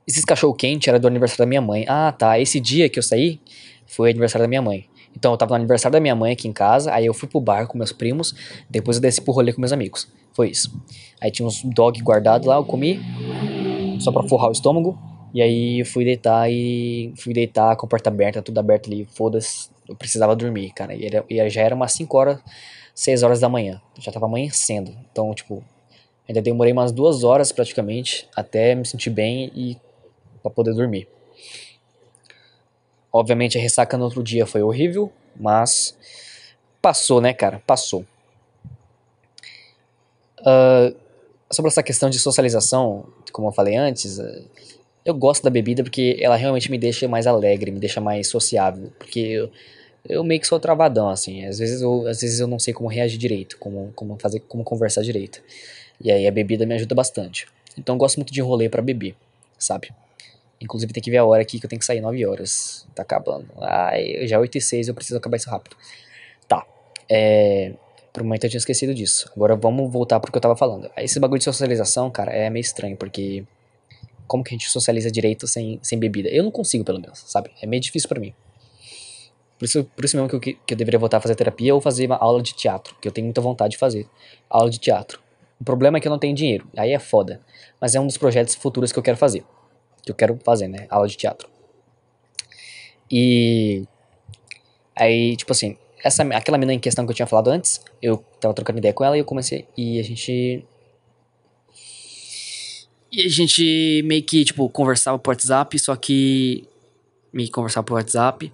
[0.07, 1.85] Esses cachorro quente era do aniversário da minha mãe.
[1.87, 2.39] Ah, tá.
[2.39, 3.41] Esse dia que eu saí
[3.85, 4.87] foi aniversário da minha mãe.
[5.17, 7.41] Então eu tava no aniversário da minha mãe aqui em casa, aí eu fui pro
[7.41, 8.35] bar com meus primos,
[8.69, 10.07] depois eu desci pro rolê com meus amigos.
[10.31, 10.71] Foi isso.
[11.19, 12.99] Aí tinha uns dog guardado lá, eu comi,
[13.99, 14.95] só pra forrar o estômago.
[15.33, 19.05] E aí eu fui deitar e fui deitar com a porta aberta, tudo aberto ali,
[19.05, 19.69] foda-se.
[19.89, 20.93] Eu precisava dormir, cara.
[20.93, 22.39] E, era, e já era umas 5 horas,
[22.97, 23.79] 6 horas da manhã.
[23.99, 24.91] Já tava amanhecendo.
[25.11, 25.63] Então, tipo,
[26.27, 29.77] ainda demorei umas duas horas praticamente até me sentir bem e
[30.41, 31.07] para poder dormir.
[33.13, 35.95] Obviamente a ressaca no outro dia foi horrível, mas
[36.81, 37.61] passou, né, cara?
[37.67, 38.03] Passou.
[40.39, 40.95] Uh,
[41.51, 44.43] sobre essa questão de socialização, como eu falei antes, uh,
[45.05, 48.91] eu gosto da bebida porque ela realmente me deixa mais alegre, me deixa mais sociável,
[48.97, 49.51] porque eu,
[50.07, 52.89] eu meio que sou travadão, assim, às vezes eu, às vezes eu não sei como
[52.89, 55.41] reagir direito, como, como fazer, como conversar direito,
[56.01, 57.47] e aí a bebida me ajuda bastante.
[57.77, 59.15] Então eu gosto muito de rolê para beber,
[59.57, 59.89] sabe?
[60.59, 62.87] Inclusive tem que ver a hora aqui que eu tenho que sair 9 horas.
[62.95, 63.47] Tá acabando.
[63.57, 65.75] Ai, já é 8 e 6, eu preciso acabar isso rápido.
[66.47, 66.65] Tá.
[67.09, 67.73] É.
[68.11, 69.31] Por um momento eu tinha esquecido disso.
[69.35, 70.89] Agora vamos voltar pro que eu tava falando.
[70.97, 73.43] Esse bagulho de socialização, cara, é meio estranho, porque.
[74.25, 76.27] Como que a gente socializa direito sem, sem bebida?
[76.27, 77.49] Eu não consigo, pelo menos, sabe?
[77.61, 78.33] É meio difícil para mim.
[79.57, 81.81] Por isso, por isso mesmo que eu, que eu deveria voltar a fazer terapia ou
[81.81, 84.07] fazer uma aula de teatro, que eu tenho muita vontade de fazer.
[84.49, 85.19] Aula de teatro.
[85.59, 86.67] O problema é que eu não tenho dinheiro.
[86.77, 87.41] Aí é foda.
[87.81, 89.43] Mas é um dos projetos futuros que eu quero fazer
[90.07, 90.87] que eu quero fazer, né?
[90.89, 91.49] Aula de teatro.
[93.11, 93.85] E
[94.95, 98.53] aí, tipo assim, essa aquela menina em questão que eu tinha falado antes, eu tava
[98.53, 100.65] trocando ideia com ela e eu comecei e a gente
[103.11, 106.67] e a gente meio que, tipo, conversava por WhatsApp, só que
[107.31, 108.51] me conversava por WhatsApp.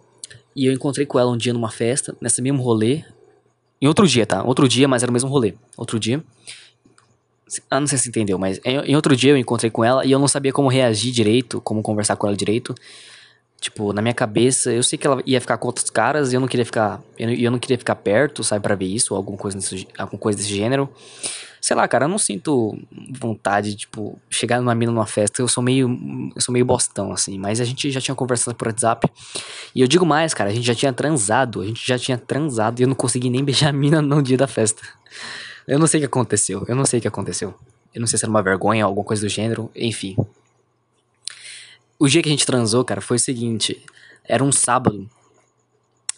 [0.55, 3.03] E eu encontrei com ela um dia numa festa, nesse mesmo rolê.
[3.81, 4.43] Em outro dia, tá?
[4.43, 5.55] Outro dia, mas era o mesmo rolê.
[5.75, 6.23] Outro dia.
[7.69, 10.17] Ah, não sei se entendeu, mas em, outro dia eu encontrei com ela e eu
[10.17, 12.73] não sabia como reagir direito, como conversar com ela direito.
[13.59, 16.39] Tipo, na minha cabeça, eu sei que ela ia ficar com outros caras e eu
[16.39, 17.01] não queria ficar.
[17.17, 19.57] Eu, eu não queria ficar perto, sabe, para ver isso, ou alguma coisa,
[19.97, 20.89] alguma coisa desse gênero.
[21.63, 22.77] Sei lá, cara, eu não sinto
[23.09, 25.41] vontade de, tipo, chegar numa mina numa festa.
[25.41, 25.87] Eu sou meio.
[26.35, 27.39] Eu sou meio bostão, assim.
[27.39, 29.09] Mas a gente já tinha conversado por WhatsApp.
[29.73, 31.61] E eu digo mais, cara, a gente já tinha transado.
[31.61, 34.35] A gente já tinha transado e eu não consegui nem beijar a mina no dia
[34.35, 34.81] da festa.
[35.65, 36.65] Eu não sei o que aconteceu.
[36.67, 37.53] Eu não sei o que aconteceu.
[37.95, 40.17] Eu não sei se era uma vergonha, alguma coisa do gênero, enfim.
[41.97, 43.81] O dia que a gente transou, cara, foi o seguinte:
[44.25, 45.09] era um sábado.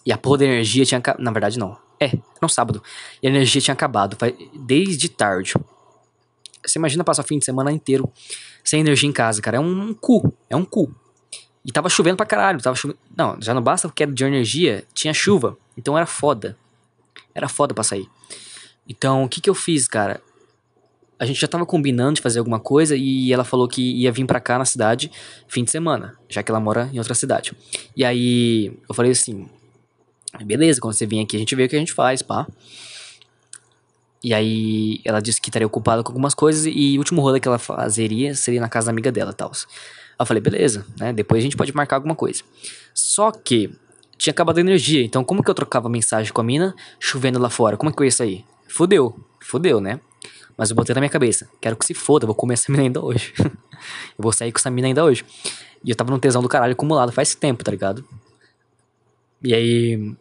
[0.05, 1.01] E a porra da energia tinha.
[1.17, 1.77] Na verdade, não.
[1.99, 2.83] É, um sábado.
[3.21, 4.17] E a energia tinha acabado.
[4.53, 5.53] Desde tarde.
[6.65, 8.11] Você imagina passar o fim de semana inteiro
[8.63, 9.57] sem energia em casa, cara.
[9.57, 10.33] É um, um cu.
[10.49, 10.93] É um cu.
[11.63, 12.61] E tava chovendo pra caralho.
[12.61, 12.99] Tava chovendo.
[13.15, 15.57] Não, já não basta porque era de energia, tinha chuva.
[15.77, 16.57] Então era foda.
[17.33, 18.07] Era foda pra sair.
[18.87, 20.21] Então, o que que eu fiz, cara?
[21.17, 24.25] A gente já tava combinando de fazer alguma coisa e ela falou que ia vir
[24.25, 25.09] pra cá na cidade
[25.47, 27.53] fim de semana, já que ela mora em outra cidade.
[27.95, 29.47] E aí eu falei assim:
[30.43, 32.47] beleza, quando você vir aqui a gente vê o que a gente faz, pá.
[34.23, 37.47] E aí ela disse que estaria ocupada com algumas coisas e o último rolê que
[37.47, 39.51] ela fazeria seria na casa da amiga dela tal.
[40.19, 41.13] Eu falei, beleza, né?
[41.13, 42.41] Depois a gente pode marcar alguma coisa.
[42.93, 43.69] Só que
[44.17, 47.49] tinha acabado a energia, então como que eu trocava mensagem com a mina chovendo lá
[47.49, 47.77] fora?
[47.77, 48.45] Como é que eu ia sair?
[48.67, 49.99] Fudeu, fudeu, né?
[50.57, 53.03] Mas eu botei na minha cabeça, quero que se foda, vou comer essa mina ainda
[53.03, 53.33] hoje.
[53.37, 53.51] eu
[54.17, 55.25] vou sair com essa mina ainda hoje.
[55.83, 58.03] E eu tava num tesão do caralho acumulado faz tempo, tá ligado?
[59.43, 60.15] E aí.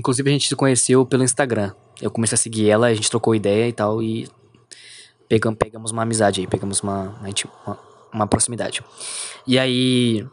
[0.00, 1.72] Inclusive a gente se conheceu pelo Instagram.
[2.00, 4.26] Eu comecei a seguir ela, a gente trocou ideia e tal, e
[5.28, 7.20] pegamos, pegamos uma amizade aí, pegamos uma,
[7.66, 7.78] uma,
[8.10, 8.82] uma proximidade.
[9.46, 10.26] E aí.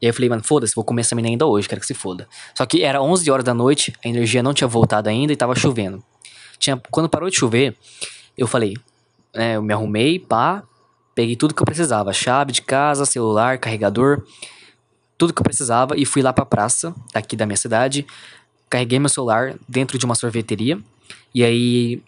[0.00, 1.94] E aí eu falei, mano, foda-se, vou comer essa menina ainda hoje, quero que se
[1.94, 2.28] foda.
[2.56, 5.54] Só que era 11 horas da noite, a energia não tinha voltado ainda e tava
[5.54, 6.02] chovendo.
[6.58, 7.76] Tinha, quando parou de chover,
[8.36, 8.74] eu falei,
[9.34, 10.64] né, eu me arrumei, pá,
[11.14, 14.24] peguei tudo que eu precisava, chave de casa, celular, carregador,
[15.18, 18.06] tudo que eu precisava e fui lá pra praça, aqui da minha cidade,
[18.70, 20.78] carreguei meu celular dentro de uma sorveteria
[21.34, 22.02] e aí,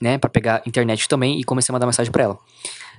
[0.00, 2.38] né, para pegar internet também e comecei a mandar mensagem para ela.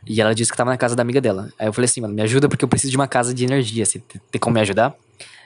[0.05, 1.49] E ela disse que tava na casa da amiga dela.
[1.57, 3.85] Aí eu falei assim, mano, me ajuda porque eu preciso de uma casa de energia.
[3.85, 4.93] Você tem como me ajudar?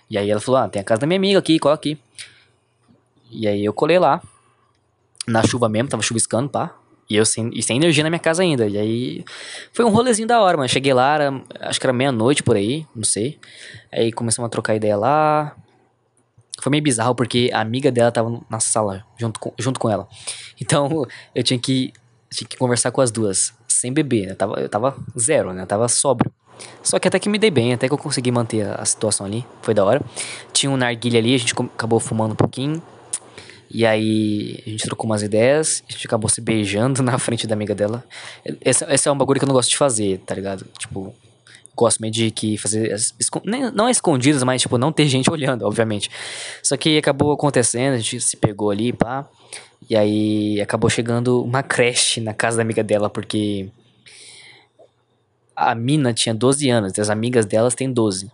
[0.09, 1.97] E aí ela falou, ah, tem a casa da minha amiga aqui, cola aqui.
[3.29, 4.21] E aí eu colei lá.
[5.27, 6.73] Na chuva mesmo, tava chuviscando, pá.
[7.09, 8.67] E eu sem, e sem energia na minha casa ainda.
[8.67, 9.25] E aí
[9.71, 10.67] foi um rolezinho da hora, mano.
[10.67, 13.39] Cheguei lá, era, acho que era meia-noite por aí, não sei.
[13.91, 15.55] Aí começamos a trocar ideia lá.
[16.59, 20.07] Foi meio bizarro porque a amiga dela tava na sala junto com, junto com ela.
[20.59, 21.93] Então eu tinha que,
[22.31, 24.33] tinha que conversar com as duas sem beber, né?
[24.33, 25.61] Tava, eu tava zero, né?
[25.61, 26.31] Eu tava sóbrio.
[26.81, 29.25] Só que até que me dei bem, até que eu consegui manter a, a situação
[29.25, 29.45] ali.
[29.61, 30.01] Foi da hora.
[30.51, 32.81] Tinha um narguilha ali, a gente acabou fumando um pouquinho.
[33.69, 37.53] E aí a gente trocou umas ideias, a gente acabou se beijando na frente da
[37.53, 38.03] amiga dela.
[38.61, 40.65] Esse, esse é um bagulho que eu não gosto de fazer, tá ligado?
[40.77, 41.13] Tipo,
[41.75, 42.95] gosto meio de que fazer.
[43.73, 46.09] Não escondidas, mas tipo, não ter gente olhando, obviamente.
[46.63, 49.27] Só que acabou acontecendo, a gente se pegou ali, pá.
[49.89, 53.69] E aí acabou chegando uma creche na casa da amiga dela, porque
[55.55, 58.31] a mina tinha 12 anos, as amigas delas têm 12.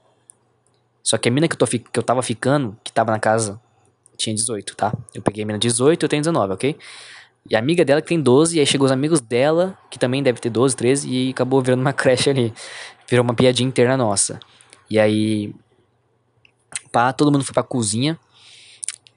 [1.04, 3.60] Só que a mina que eu, tô, que eu tava ficando, que tava na casa,
[4.18, 4.94] tinha 18, tá?
[5.14, 6.78] Eu peguei a de 18, eu tenho 19, ok?
[7.50, 10.24] E a amiga dela que tem 12, e aí chegou os amigos dela, que também
[10.24, 12.54] deve ter 12, 13, e acabou virando uma creche ali.
[13.08, 14.40] Virou uma piadinha interna nossa.
[14.90, 15.54] E aí,
[16.92, 18.18] pá, todo mundo foi pra cozinha.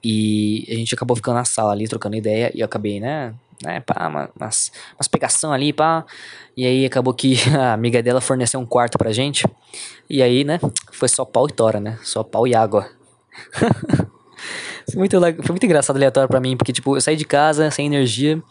[0.03, 2.51] E a gente acabou ficando na sala ali, trocando ideia.
[2.53, 3.33] E eu acabei, né?
[3.63, 6.05] né pá, umas, umas pegação ali, pá.
[6.55, 9.45] E aí acabou que a amiga dela forneceu um quarto pra gente.
[10.09, 10.59] E aí, né?
[10.91, 11.97] Foi só pau e tora, né?
[12.03, 12.89] Só pau e água.
[14.89, 17.85] foi, muito, foi muito engraçado aleatório pra mim, porque, tipo, eu saí de casa sem
[17.85, 18.41] energia,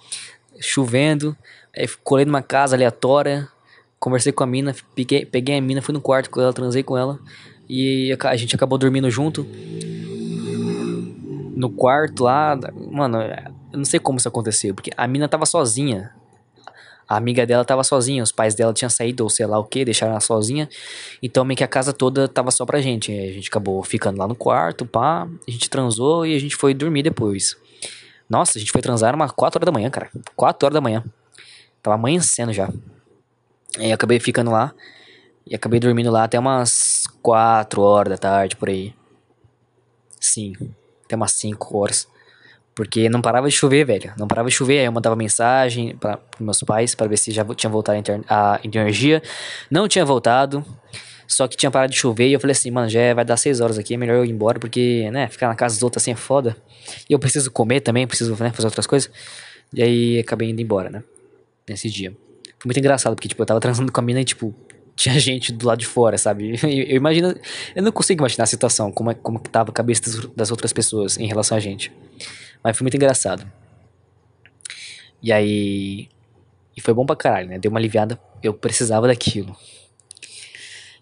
[0.60, 1.36] chovendo.
[1.76, 3.48] Aí colei numa casa aleatória,
[3.98, 6.96] conversei com a mina, peguei, peguei a mina, fui no quarto com ela, transei com
[6.96, 7.18] ela.
[7.68, 9.46] E a gente acabou dormindo junto
[11.56, 12.58] no quarto lá,
[12.90, 13.18] mano,
[13.72, 16.12] eu não sei como isso aconteceu, porque a mina tava sozinha.
[17.08, 19.84] A amiga dela tava sozinha, os pais dela tinham saído ou sei lá o que,
[19.84, 20.68] deixaram ela sozinha.
[21.22, 23.12] Então meio que a casa toda tava só pra gente.
[23.12, 26.74] A gente acabou ficando lá no quarto, pá, a gente transou e a gente foi
[26.74, 27.56] dormir depois.
[28.28, 30.10] Nossa, a gente foi transar umas 4 horas da manhã, cara.
[30.34, 31.04] 4 horas da manhã.
[31.82, 32.68] Tava amanhecendo já.
[33.78, 34.74] Eu acabei ficando lá.
[35.46, 38.92] E acabei dormindo lá até umas 4 horas da tarde, por aí.
[40.18, 40.54] Sim
[41.06, 42.06] até umas 5 horas.
[42.76, 44.12] Porque não parava de chover, velho.
[44.18, 44.80] Não parava de chover.
[44.80, 49.22] Aí eu mandava mensagem para meus pais para ver se já tinha voltado a, energia.
[49.70, 50.62] Não tinha voltado.
[51.26, 52.28] Só que tinha parado de chover.
[52.28, 53.94] E eu falei assim, mano, já vai dar 6 horas aqui.
[53.94, 54.60] É melhor eu ir embora.
[54.60, 56.54] Porque, né, ficar na casa dos outros assim é foda.
[57.08, 58.06] E eu preciso comer também.
[58.06, 59.10] Preciso né, fazer outras coisas.
[59.72, 61.02] E aí acabei indo embora, né?
[61.66, 62.10] Nesse dia.
[62.58, 63.14] Foi muito engraçado.
[63.14, 64.54] Porque, tipo, eu tava transando com a mina e, tipo,
[64.94, 66.56] tinha gente do lado de fora, sabe?
[66.62, 67.34] Eu, eu imagino.
[67.74, 70.74] Eu não consigo imaginar a situação, como, é, como que tava a cabeça das outras
[70.74, 71.90] pessoas em relação a gente.
[72.66, 73.48] Mas foi muito engraçado.
[75.22, 76.08] E aí.
[76.76, 77.60] E foi bom pra caralho, né?
[77.60, 78.20] Deu uma aliviada.
[78.42, 79.56] Eu precisava daquilo.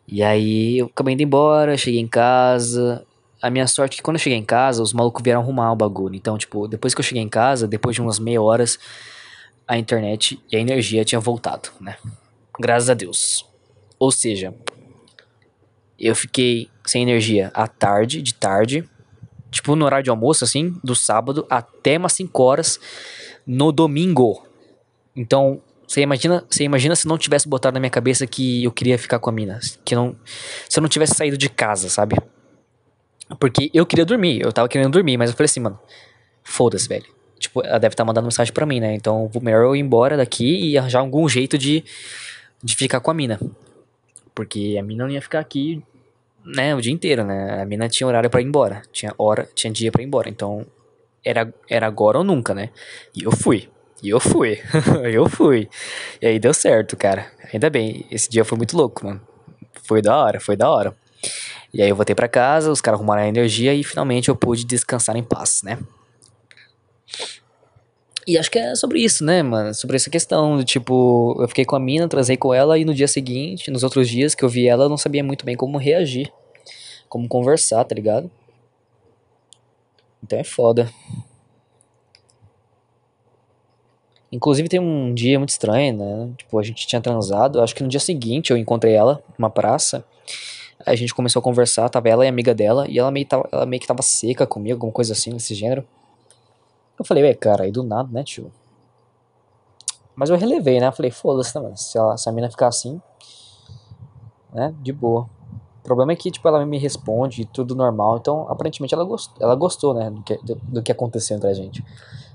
[0.06, 3.02] E aí eu acabei indo embora, cheguei em casa.
[3.40, 5.76] A minha sorte é que quando eu cheguei em casa, os malucos vieram arrumar o
[5.76, 6.14] bagulho.
[6.14, 8.78] Então, tipo, depois que eu cheguei em casa, depois de umas meia horas,
[9.66, 11.96] a internet e a energia tinha voltado, né?
[12.60, 13.46] Graças a Deus.
[13.98, 14.54] Ou seja,
[15.98, 18.86] eu fiquei sem energia à tarde, de tarde,
[19.54, 22.80] tipo no horário de almoço, assim, do sábado até umas 5 horas
[23.46, 24.44] no domingo.
[25.14, 28.98] Então, você imagina, você imagina se não tivesse botado na minha cabeça que eu queria
[28.98, 30.16] ficar com a mina, que não,
[30.68, 32.16] se eu não tivesse saído de casa, sabe?
[33.38, 35.78] Porque eu queria dormir, eu tava querendo dormir, mas eu falei assim, mano,
[36.42, 37.06] foda-se, velho.
[37.38, 38.94] Tipo, ela deve estar tá mandando mensagem para mim, né?
[38.94, 41.84] Então, vou melhor eu ir embora daqui e arranjar algum jeito de,
[42.62, 43.40] de ficar com a mina.
[44.34, 45.82] Porque a mina não ia ficar aqui,
[46.44, 47.62] né, o dia inteiro, né?
[47.62, 48.82] A mina tinha horário para ir embora.
[48.92, 50.28] Tinha hora, tinha dia para ir embora.
[50.28, 50.66] Então,
[51.24, 52.70] era, era agora ou nunca, né?
[53.14, 53.68] E eu fui.
[54.02, 54.60] E eu fui.
[55.10, 55.68] eu fui.
[56.20, 57.26] E aí deu certo, cara.
[57.52, 58.06] Ainda bem.
[58.10, 59.20] Esse dia foi muito louco, mano.
[59.82, 60.94] Foi da hora, foi da hora.
[61.72, 64.64] E aí eu voltei para casa, os caras arrumaram a energia e finalmente eu pude
[64.64, 65.78] descansar em paz, né?
[68.26, 69.74] E acho que é sobre isso, né, mano?
[69.74, 72.94] Sobre essa questão do tipo, eu fiquei com a mina, trazei com ela e no
[72.94, 75.76] dia seguinte, nos outros dias que eu vi ela, eu não sabia muito bem como
[75.76, 76.32] reagir.
[77.14, 78.28] Como conversar, tá ligado?
[80.20, 80.90] Então é foda.
[84.32, 86.34] Inclusive tem um dia muito estranho, né?
[86.36, 90.04] Tipo, a gente tinha transado, acho que no dia seguinte eu encontrei ela numa praça.
[90.84, 93.64] A gente começou a conversar, tava ela e amiga dela, e ela meio, tava, ela
[93.64, 95.86] meio que tava seca comigo, alguma coisa assim, desse gênero.
[96.98, 98.50] Eu falei, ué, cara, aí do nada, né, tio?
[100.16, 100.90] Mas eu relevei, né?
[100.90, 103.00] Falei, foda-se, né, Se, se a mina ficar assim,
[104.52, 105.30] né, de boa.
[105.84, 109.54] O problema é que, tipo, ela me responde tudo normal, então, aparentemente, ela gostou, ela
[109.54, 111.84] gostou né, do que, do, do que aconteceu entre a gente.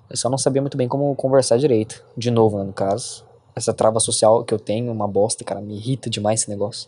[0.07, 2.03] Eu só não sabia muito bem como conversar direito.
[2.15, 3.25] De novo, né, no caso.
[3.55, 6.87] Essa trava social que eu tenho, uma bosta, cara, me irrita demais esse negócio.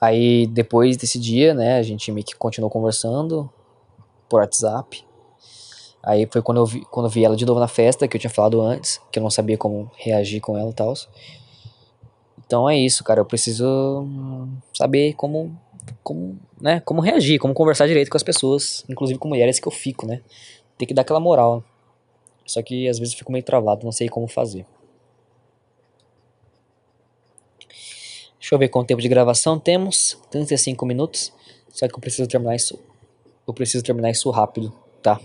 [0.00, 3.48] Aí, depois desse dia, né, a gente meio que continuou conversando
[4.28, 5.04] por WhatsApp.
[6.02, 8.20] Aí foi quando eu, vi, quando eu vi ela de novo na festa, que eu
[8.20, 10.92] tinha falado antes, que eu não sabia como reagir com ela e tal.
[12.50, 13.20] Então é isso, cara.
[13.20, 14.04] Eu preciso
[14.74, 15.56] saber como,
[16.02, 19.70] como, né, como reagir, como conversar direito com as pessoas, inclusive com mulheres que eu
[19.70, 20.20] fico, né?
[20.76, 21.62] Tem que dar aquela moral.
[22.44, 24.66] Só que às vezes eu fico meio travado, não sei como fazer.
[28.40, 30.18] Deixa eu ver quanto tempo de gravação temos.
[30.28, 31.32] 35 minutos.
[31.68, 32.76] Só que eu preciso terminar isso.
[33.46, 35.20] Eu preciso terminar isso rápido, tá?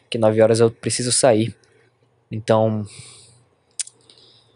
[0.00, 1.56] Porque 9 horas eu preciso sair.
[2.32, 2.84] Então,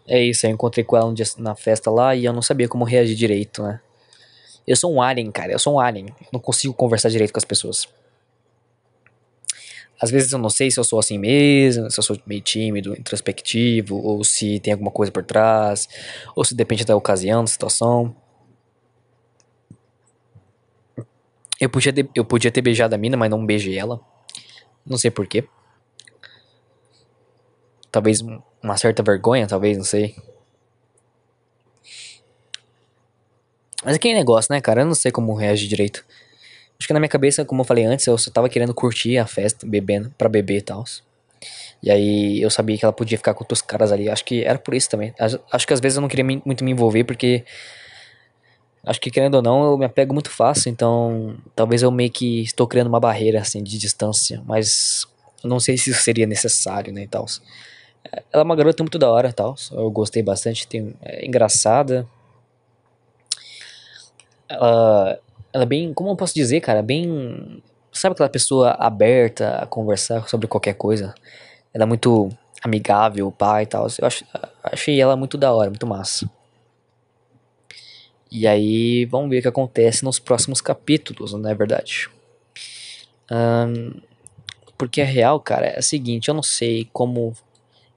[0.07, 2.67] é isso, eu encontrei com ela um dia na festa lá e eu não sabia
[2.67, 3.79] como reagir direito, né?
[4.65, 5.51] Eu sou um alien, cara.
[5.51, 6.07] Eu sou um alien.
[6.31, 7.87] Não consigo conversar direito com as pessoas.
[10.01, 12.93] Às vezes eu não sei se eu sou assim mesmo, se eu sou meio tímido,
[12.93, 15.87] introspectivo, ou se tem alguma coisa por trás,
[16.35, 18.13] ou se depende da ocasião, da situação.
[21.59, 24.01] Eu podia, eu podia ter beijado a mina, mas não beijei ela.
[24.85, 25.45] Não sei porquê.
[27.93, 28.21] Talvez
[28.63, 30.15] uma certa vergonha, talvez, não sei.
[33.85, 34.81] Mas aquele negócio, né, cara?
[34.81, 36.03] Eu não sei como reagir direito.
[36.75, 39.27] Acho que na minha cabeça, como eu falei antes, eu só tava querendo curtir a
[39.27, 40.83] festa, bebendo, pra beber e tal.
[41.83, 44.09] E aí eu sabia que ela podia ficar com outros caras ali.
[44.09, 45.13] Acho que era por isso também.
[45.51, 47.45] Acho que às vezes eu não queria muito me envolver, porque.
[48.83, 52.41] Acho que querendo ou não, eu me apego muito fácil, então talvez eu meio que
[52.41, 55.05] estou criando uma barreira assim de distância, mas
[55.43, 57.25] não sei se isso seria necessário, né, e tal.
[58.03, 59.55] Ela é uma garota muito da hora, tal.
[59.71, 62.07] Eu gostei bastante, tem é engraçada.
[64.47, 65.19] Ela
[65.53, 70.27] ela é bem, como eu posso dizer, cara, bem, sabe aquela pessoa aberta a conversar
[70.27, 71.13] sobre qualquer coisa?
[71.71, 72.29] Ela é muito
[72.63, 73.87] amigável, pai e tal.
[73.99, 74.23] Eu ach,
[74.63, 76.27] achei ela muito da hora, muito massa.
[78.31, 82.09] E aí, vamos ver o que acontece nos próximos capítulos, não é verdade?
[83.31, 84.01] Um,
[84.75, 87.37] porque a real, cara, é a seguinte, eu não sei como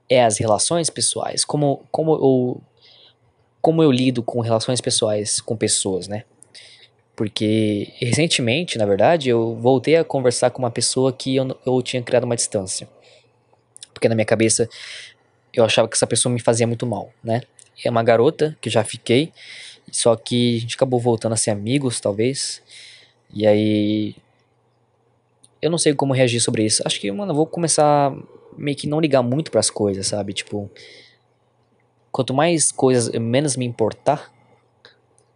[0.09, 2.61] é as relações pessoais, como, como, eu,
[3.61, 6.23] como eu lido com relações pessoais com pessoas, né?
[7.15, 12.01] Porque recentemente, na verdade, eu voltei a conversar com uma pessoa que eu, eu tinha
[12.01, 12.87] criado uma distância.
[13.93, 14.69] Porque na minha cabeça
[15.51, 17.41] eu achava que essa pessoa me fazia muito mal, né?
[17.83, 19.31] É uma garota que já fiquei,
[19.91, 22.61] só que a gente acabou voltando a ser amigos, talvez.
[23.33, 24.15] E aí.
[25.59, 26.83] Eu não sei como reagir sobre isso.
[26.85, 28.15] Acho que, mano, eu vou começar
[28.57, 30.33] meio que não ligar muito para as coisas, sabe?
[30.33, 30.69] Tipo.
[32.11, 34.31] Quanto mais coisas menos me importar,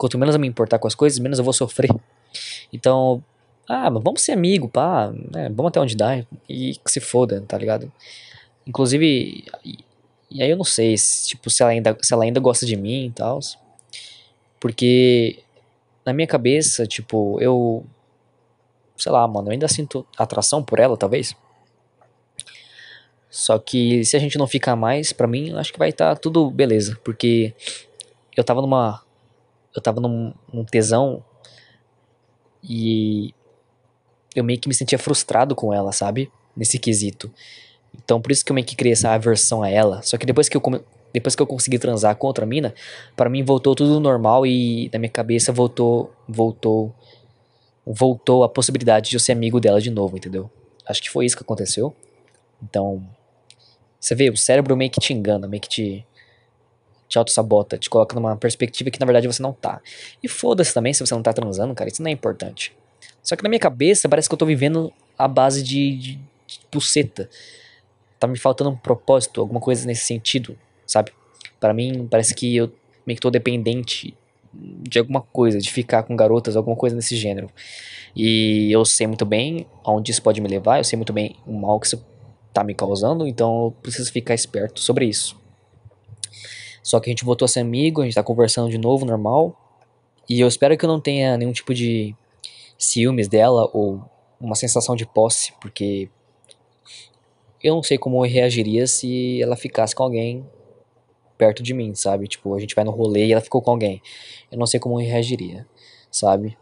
[0.02, 1.92] Quanto menos eu me importar com as coisas, menos eu vou sofrer.
[2.74, 3.24] Então,
[3.70, 7.56] ah, vamos ser amigo, pá, né, vamos até onde dá e que se foda, tá
[7.56, 7.92] ligado?
[8.66, 9.46] Inclusive,
[10.28, 12.76] e aí eu não sei, se, tipo, se ela ainda, se ela ainda gosta de
[12.76, 13.40] mim e tal.
[14.60, 15.44] Porque
[16.04, 17.86] na minha cabeça, tipo, eu
[18.98, 21.36] sei lá, mano, eu ainda sinto atração por ela, talvez.
[23.32, 26.22] Só que se a gente não ficar mais, pra mim, acho que vai estar tá
[26.22, 27.54] tudo beleza, porque
[28.36, 29.02] eu tava numa
[29.74, 31.24] eu tava num, num tesão
[32.62, 33.34] e
[34.36, 36.30] eu meio que me sentia frustrado com ela, sabe?
[36.56, 37.32] Nesse quesito.
[37.96, 40.02] Então por isso que eu meio que criei essa aversão a ela.
[40.02, 40.62] Só que depois que eu,
[41.14, 42.76] depois que eu consegui transar com outra mina,
[43.16, 46.94] para mim voltou tudo normal e na minha cabeça voltou, voltou,
[47.86, 50.52] voltou a possibilidade de eu ser amigo dela de novo, entendeu?
[50.86, 51.96] Acho que foi isso que aconteceu.
[52.62, 53.02] Então,
[54.02, 56.06] você vê, o cérebro meio que te engana, meio que te,
[57.08, 59.80] te auto-sabota, te coloca numa perspectiva que na verdade você não tá.
[60.24, 62.76] E foda-se também se você não tá transando, cara, isso não é importante.
[63.22, 66.16] Só que na minha cabeça parece que eu tô vivendo a base de, de,
[66.48, 67.30] de buceta.
[68.20, 71.12] Tá me faltando um propósito, alguma coisa nesse sentido, sabe?
[71.60, 72.74] Para mim parece que eu
[73.06, 74.18] meio que tô dependente
[74.54, 77.50] de alguma coisa, de ficar com garotas, alguma coisa desse gênero.
[78.16, 81.54] E eu sei muito bem aonde isso pode me levar, eu sei muito bem o
[81.54, 82.04] mal que isso
[82.54, 85.40] tá me causando, então eu preciso ficar esperto sobre isso.
[86.84, 89.58] Só que a gente voltou a ser amigo, a gente tá conversando de novo, normal.
[90.28, 92.16] E eu espero que eu não tenha nenhum tipo de
[92.78, 94.04] ciúmes dela ou
[94.40, 96.10] uma sensação de posse, porque
[97.64, 100.46] eu não sei como eu reagiria se ela ficasse com alguém
[101.38, 102.28] perto de mim, sabe?
[102.28, 104.02] Tipo, a gente vai no rolê e ela ficou com alguém.
[104.52, 105.68] Eu não sei como eu reagiria,
[106.12, 106.58] sabe?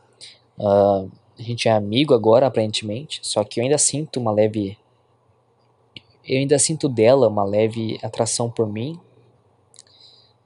[0.58, 4.78] Uh, a gente é amigo agora, aparentemente, só que eu ainda sinto uma leve.
[6.30, 9.00] Eu ainda sinto dela uma leve atração por mim,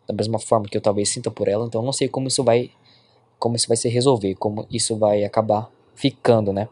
[0.07, 2.41] da mesma forma que eu talvez sinta por ela, então eu não sei como isso
[2.41, 2.71] vai
[3.37, 6.69] como isso vai se resolver, como isso vai acabar ficando, né?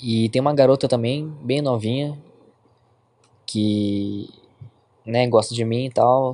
[0.00, 2.16] E tem uma garota também, bem novinha,
[3.44, 4.28] que
[5.04, 6.32] né, gosta de mim e tal,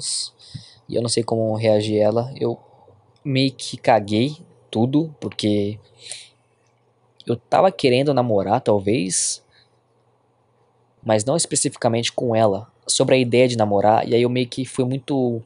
[0.87, 2.31] e eu não sei como reagir ela.
[2.39, 2.59] Eu
[3.25, 4.37] meio que caguei
[4.71, 5.79] tudo, porque
[7.27, 9.43] eu tava querendo namorar, talvez,
[11.03, 14.65] mas não especificamente com ela sobre a ideia de namorar, e aí eu meio que
[14.65, 15.43] fui muito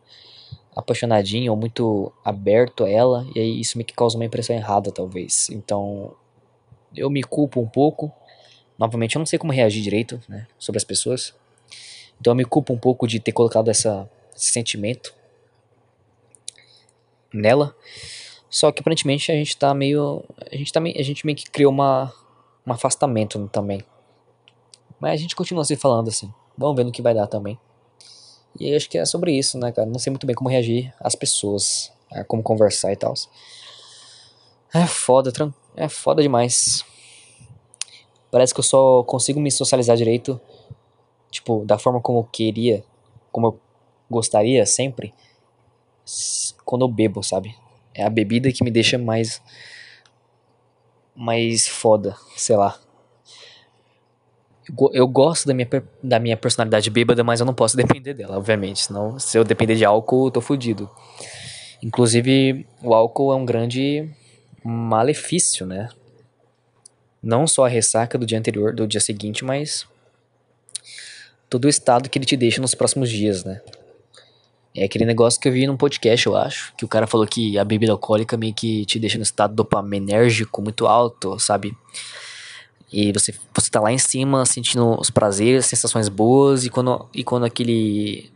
[0.74, 4.90] apaixonadinho ou muito aberto a ela, e aí isso meio que causa uma impressão errada,
[4.90, 5.48] talvez.
[5.50, 6.14] Então,
[6.96, 8.12] eu me culpo um pouco.
[8.78, 11.34] Novamente, eu não sei como reagir direito, né, sobre as pessoas.
[12.20, 15.14] Então, eu me culpo um pouco de ter colocado essa, esse sentimento.
[17.32, 17.74] nela.
[18.48, 20.24] Só que aparentemente a gente tá meio.
[20.50, 22.12] A gente, tá a gente meio que criou uma,
[22.66, 23.82] um afastamento também.
[25.00, 26.32] Mas a gente continua se falando assim.
[26.56, 27.58] Vamos ver no que vai dar também.
[28.58, 29.88] E acho que é sobre isso, né, cara?
[29.88, 31.92] Não sei muito bem como reagir às pessoas,
[32.28, 33.14] como conversar e tal.
[34.72, 35.32] É foda,
[35.76, 36.84] é foda demais.
[38.30, 40.40] Parece que eu só consigo me socializar direito,
[41.30, 42.84] tipo, da forma como eu queria,
[43.30, 43.60] como eu
[44.10, 45.14] gostaria sempre,
[46.64, 47.56] quando eu bebo, sabe?
[47.92, 49.40] É a bebida que me deixa mais.
[51.14, 52.78] mais foda, sei lá.
[54.92, 55.68] Eu gosto da minha,
[56.02, 58.84] da minha personalidade bêbada, mas eu não posso depender dela, obviamente.
[58.84, 60.88] Senão, se eu depender de álcool, eu tô fudido.
[61.82, 64.08] Inclusive, o álcool é um grande
[64.64, 65.90] malefício, né?
[67.22, 69.86] Não só a ressaca do dia anterior, do dia seguinte, mas
[71.48, 73.60] todo o estado que ele te deixa nos próximos dias, né?
[74.74, 77.56] É aquele negócio que eu vi num podcast, eu acho, que o cara falou que
[77.56, 81.76] a bebida alcoólica meio que te deixa no estado dopaminérgico muito alto, sabe?
[82.96, 87.24] E você, você tá lá em cima sentindo os prazeres, sensações boas, e quando, e
[87.24, 88.32] quando aquele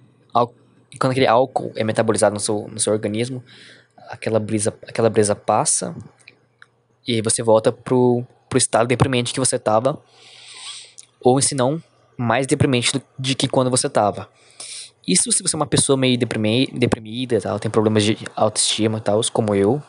[0.99, 3.43] quando aquele álcool é metabolizado no seu, no seu organismo,
[4.09, 5.95] aquela brisa, aquela brisa passa
[7.07, 10.03] e aí você volta pro, pro estado deprimente que você tava,
[11.21, 11.83] ou se não,
[12.17, 14.29] mais deprimente do, de que quando você tava.
[15.07, 19.21] Isso se você é uma pessoa meio deprimi deprimida, tal, tem problemas de autoestima tal,
[19.33, 19.83] como eu.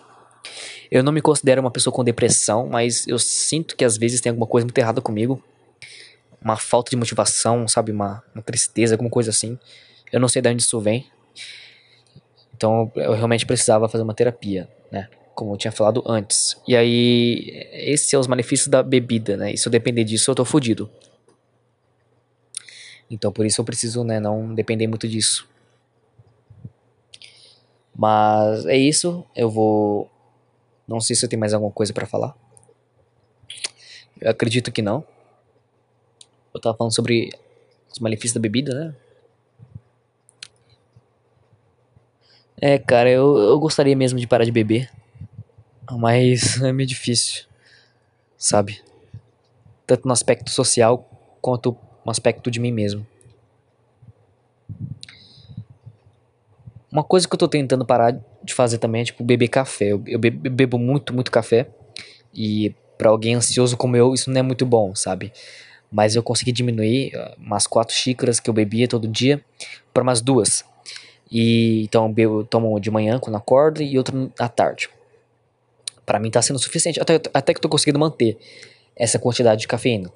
[0.92, 4.30] Eu não me considero uma pessoa com depressão, mas eu sinto que às vezes tem
[4.30, 5.42] alguma coisa muito errada comigo.
[6.42, 7.92] Uma falta de motivação, sabe?
[7.92, 9.58] Uma, uma tristeza, alguma coisa assim.
[10.12, 11.06] Eu não sei de onde isso vem.
[12.56, 15.08] Então eu realmente precisava fazer uma terapia, né?
[15.36, 16.58] Como eu tinha falado antes.
[16.68, 19.54] E aí, esses são os malefícios da bebida, né?
[19.54, 20.90] E se eu depender disso, eu tô fodido.
[23.10, 25.48] Então por isso eu preciso, né, não depender muito disso.
[27.96, 30.10] Mas é isso, eu vou
[30.90, 32.36] não sei se eu tenho mais alguma coisa para falar.
[34.20, 35.06] Eu acredito que não.
[36.54, 37.30] Eu tava falando sobre
[37.92, 38.96] os malefícios da bebida, né?
[42.60, 44.92] É, cara, eu, eu gostaria mesmo de parar de beber.
[45.92, 47.46] Mas é meio difícil.
[48.36, 48.82] Sabe?
[49.86, 51.08] Tanto no aspecto social
[51.40, 53.06] quanto um aspecto de mim mesmo.
[56.92, 59.92] Uma coisa que eu tô tentando parar de fazer também é tipo beber café.
[59.92, 61.68] Eu, eu bebo, bebo muito, muito café.
[62.34, 65.32] E para alguém ansioso como eu, isso não é muito bom, sabe?
[65.92, 69.44] Mas eu consegui diminuir uh, umas quatro xícaras que eu bebia todo dia
[69.94, 70.64] para umas duas.
[71.32, 74.90] E então eu tomo de manhã quando acordo e outro à tarde.
[76.06, 78.38] Para mim tá sendo suficiente, até, até que eu tô conseguindo manter
[78.96, 80.12] essa quantidade de cafeína.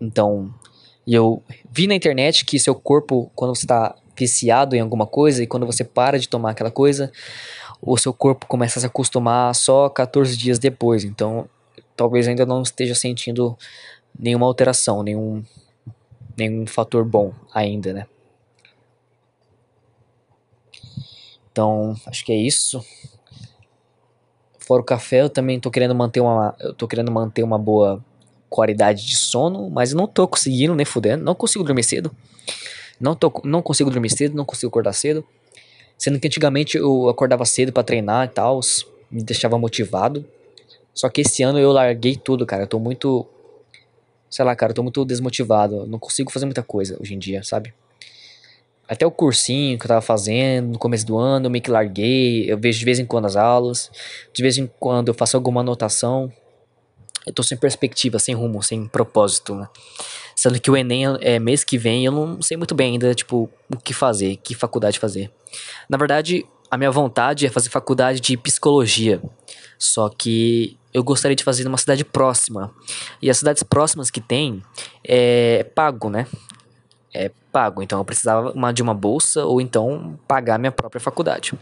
[0.00, 0.54] Então,
[1.06, 5.46] eu vi na internet que seu corpo, quando você está viciado em alguma coisa e
[5.46, 7.12] quando você para de tomar aquela coisa,
[7.80, 11.04] o seu corpo começa a se acostumar só 14 dias depois.
[11.04, 11.48] Então,
[11.96, 13.56] talvez ainda não esteja sentindo
[14.18, 15.44] nenhuma alteração, nenhum,
[16.36, 18.06] nenhum fator bom ainda, né?
[21.50, 22.84] Então, acho que é isso.
[24.58, 28.04] Fora o café, eu também tô querendo manter uma, eu tô querendo manter uma boa
[28.48, 32.14] qualidade de sono, mas não tô conseguindo nem fudendo, não consigo dormir cedo.
[33.00, 35.24] Não, tô, não consigo dormir cedo, não consigo acordar cedo.
[35.96, 38.60] Sendo que antigamente eu acordava cedo para treinar e tal,
[39.10, 40.24] me deixava motivado.
[40.94, 42.64] Só que esse ano eu larguei tudo, cara.
[42.64, 43.26] Eu tô muito.
[44.30, 45.86] Sei lá, cara, eu tô muito desmotivado.
[45.86, 47.72] não consigo fazer muita coisa hoje em dia, sabe?
[48.88, 52.50] Até o cursinho que eu tava fazendo no começo do ano, eu meio que larguei.
[52.50, 53.90] Eu vejo de vez em quando as aulas.
[54.32, 56.32] De vez em quando eu faço alguma anotação
[57.26, 59.68] eu tô sem perspectiva, sem rumo, sem propósito, né?
[60.34, 63.50] Sendo que o Enem é mês que vem eu não sei muito bem ainda, tipo,
[63.72, 65.30] o que fazer, que faculdade fazer.
[65.88, 69.20] Na verdade, a minha vontade é fazer faculdade de psicologia.
[69.78, 72.72] Só que eu gostaria de fazer numa cidade próxima.
[73.22, 74.62] E as cidades próximas que tem
[75.04, 76.26] é pago, né?
[77.14, 77.82] É pago.
[77.82, 81.52] Então eu precisava de uma bolsa ou então pagar minha própria faculdade.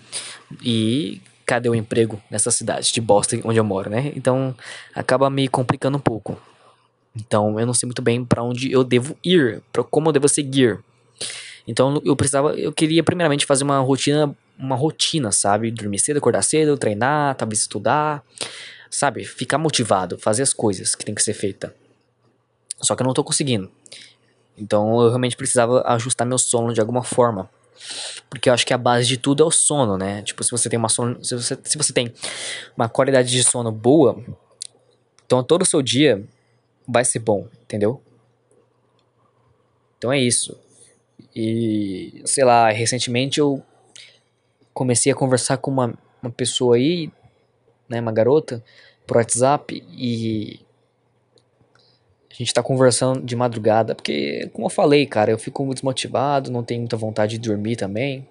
[0.62, 4.12] E cadê o emprego nessa cidade de Boston, onde eu moro, né?
[4.16, 4.54] Então
[4.94, 6.36] acaba me complicando um pouco.
[7.14, 10.28] Então eu não sei muito bem para onde eu devo ir, para como eu devo
[10.28, 10.78] seguir.
[11.66, 15.70] Então eu precisava, eu queria primeiramente fazer uma rotina, uma rotina, sabe?
[15.70, 18.22] Dormir cedo, acordar cedo, treinar, talvez estudar,
[18.90, 19.24] sabe?
[19.24, 21.74] Ficar motivado, fazer as coisas que tem que ser feita.
[22.80, 23.70] Só que eu não tô conseguindo.
[24.58, 27.48] Então eu realmente precisava ajustar meu sono de alguma forma.
[28.28, 30.22] Porque eu acho que a base de tudo é o sono, né?
[30.22, 32.12] Tipo, se você tem uma sono, se você, se você tem
[32.76, 34.22] uma qualidade de sono boa,
[35.24, 36.24] então todo o seu dia
[36.86, 38.00] vai ser bom, entendeu?
[39.98, 40.56] Então é isso.
[41.34, 43.62] E sei lá, recentemente eu
[44.72, 47.10] comecei a conversar com uma, uma pessoa aí,
[47.88, 48.62] né, uma garota,
[49.06, 50.60] por WhatsApp e
[52.36, 56.62] a gente tá conversando de madrugada, porque, como eu falei, cara, eu fico desmotivado, não
[56.62, 58.26] tenho muita vontade de dormir também.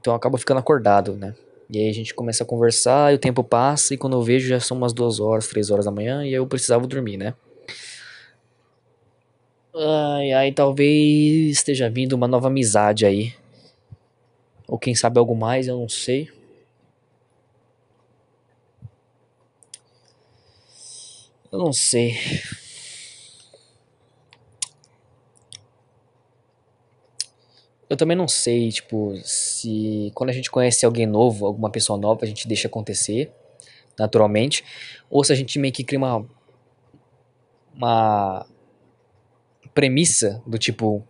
[0.00, 1.34] Então eu acabo ficando acordado, né?
[1.70, 4.48] E aí a gente começa a conversar, e o tempo passa, e quando eu vejo
[4.48, 7.34] já são umas duas horas, três horas da manhã, e eu precisava dormir, né?
[9.74, 13.34] Ai, ai, talvez esteja vindo uma nova amizade aí.
[14.66, 16.28] Ou quem sabe algo mais, eu não sei.
[21.50, 22.14] Eu não sei.
[27.88, 32.24] Eu também não sei, tipo, se quando a gente conhece alguém novo, alguma pessoa nova,
[32.24, 33.32] a gente deixa acontecer
[33.98, 34.64] naturalmente,
[35.10, 36.24] ou se a gente meio que cria uma
[37.74, 38.46] uma
[39.72, 41.04] premissa do tipo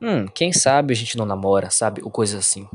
[0.00, 2.02] hum, quem sabe a gente não namora, sabe?
[2.02, 2.66] Ou coisa assim.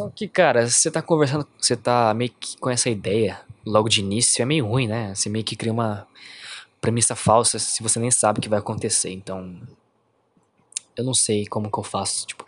[0.00, 4.00] Só que, cara, você tá conversando, você tá meio que com essa ideia logo de
[4.00, 5.14] início, é meio ruim, né?
[5.14, 6.06] Você meio que cria uma
[6.80, 9.10] premissa falsa se você nem sabe o que vai acontecer.
[9.10, 9.60] Então,
[10.96, 12.46] eu não sei como que eu faço, tipo,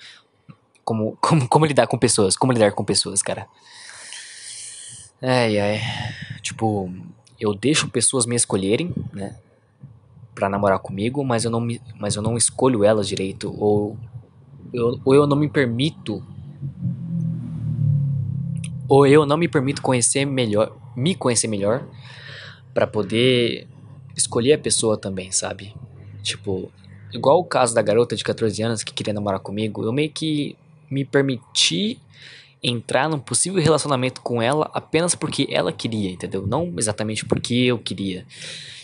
[0.83, 3.47] como, como, como lidar com pessoas, como lidar com pessoas, cara.
[5.21, 5.81] Ai, ai.
[6.41, 6.91] Tipo,
[7.39, 9.37] eu deixo pessoas me escolherem, né?
[10.35, 13.55] Pra namorar comigo, mas eu não, me, mas eu não escolho elas direito.
[13.63, 13.99] Ou
[14.73, 16.25] eu, ou eu não me permito.
[18.93, 20.77] Ou eu não me permito conhecer melhor.
[20.95, 21.83] Me conhecer melhor.
[22.75, 23.67] para poder
[24.15, 25.75] escolher a pessoa também, sabe?
[26.23, 26.71] Tipo,
[27.11, 30.57] igual o caso da garota de 14 anos que queria namorar comigo, eu meio que
[30.91, 31.99] me permiti
[32.63, 36.47] entrar num possível relacionamento com ela apenas porque ela queria, entendeu?
[36.47, 38.27] Não exatamente porque eu queria.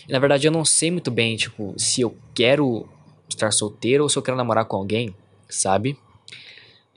[0.07, 2.87] E, na verdade, eu não sei muito bem, tipo, se eu quero
[3.29, 5.13] estar solteiro ou se eu quero namorar com alguém,
[5.47, 5.95] sabe?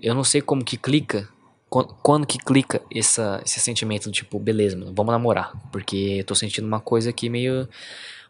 [0.00, 1.28] Eu não sei como que clica,
[1.72, 5.52] quando, quando que clica essa, esse sentimento, tipo, beleza, mano, vamos namorar.
[5.72, 7.66] Porque eu tô sentindo uma coisa aqui meio.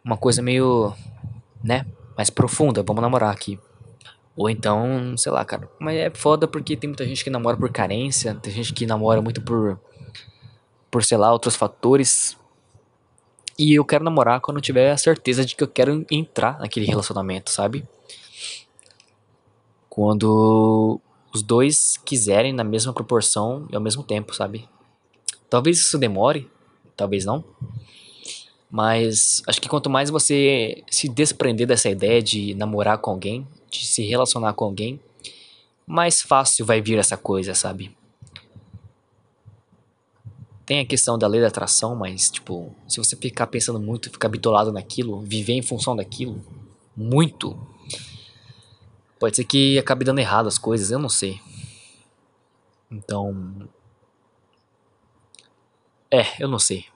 [0.01, 0.93] Uma coisa meio.
[1.61, 1.85] né?
[2.15, 3.59] mais profunda, vamos namorar aqui.
[4.33, 5.69] Ou então, sei lá, cara.
[5.77, 9.21] Mas é foda porque tem muita gente que namora por carência, tem gente que namora
[9.21, 9.77] muito por.
[10.89, 12.37] por, sei lá, outros fatores.
[13.59, 16.85] E eu quero namorar quando eu tiver a certeza de que eu quero entrar naquele
[16.85, 17.85] relacionamento, sabe?
[19.89, 21.01] Quando
[21.33, 24.69] os dois quiserem na mesma proporção e ao mesmo tempo, sabe?
[25.49, 26.49] Talvez isso demore,
[26.95, 27.43] talvez não.
[28.69, 33.85] Mas acho que quanto mais você se desprender dessa ideia de namorar com alguém, de
[33.85, 34.99] se relacionar com alguém,
[35.85, 37.95] mais fácil vai vir essa coisa, sabe?
[40.65, 44.29] Tem a questão da lei da atração, mas, tipo, se você ficar pensando muito, ficar
[44.29, 46.41] bitolado naquilo, viver em função daquilo,
[46.95, 47.59] muito,
[49.23, 51.39] pode ser que acabe dando errado as coisas, eu não sei.
[52.91, 53.69] Então.
[56.11, 56.87] É, eu não sei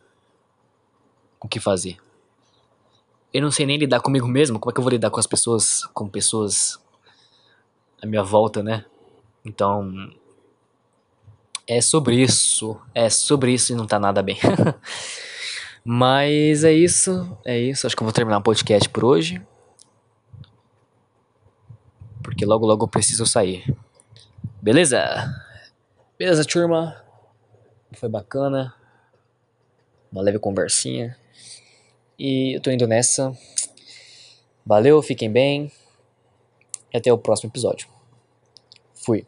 [1.40, 1.96] o que fazer.
[3.34, 5.26] Eu não sei nem lidar comigo mesmo, como é que eu vou lidar com as
[5.26, 6.78] pessoas, com pessoas
[8.02, 8.84] à minha volta, né?
[9.46, 10.12] Então,
[11.66, 14.38] é sobre isso, é sobre isso e não tá nada bem.
[15.82, 17.88] Mas é isso, é isso.
[17.88, 19.42] Acho que eu vou terminar o podcast por hoje.
[22.28, 23.64] Porque logo logo eu preciso sair.
[24.62, 25.34] Beleza?
[26.20, 27.02] Beleza, turma?
[27.94, 28.76] Foi bacana.
[30.12, 31.18] Uma leve conversinha.
[32.20, 33.32] E eu tô indo nessa.
[34.66, 35.72] Valeu, fiquem bem.
[36.94, 37.88] E até o próximo episódio.
[38.94, 39.26] Fui.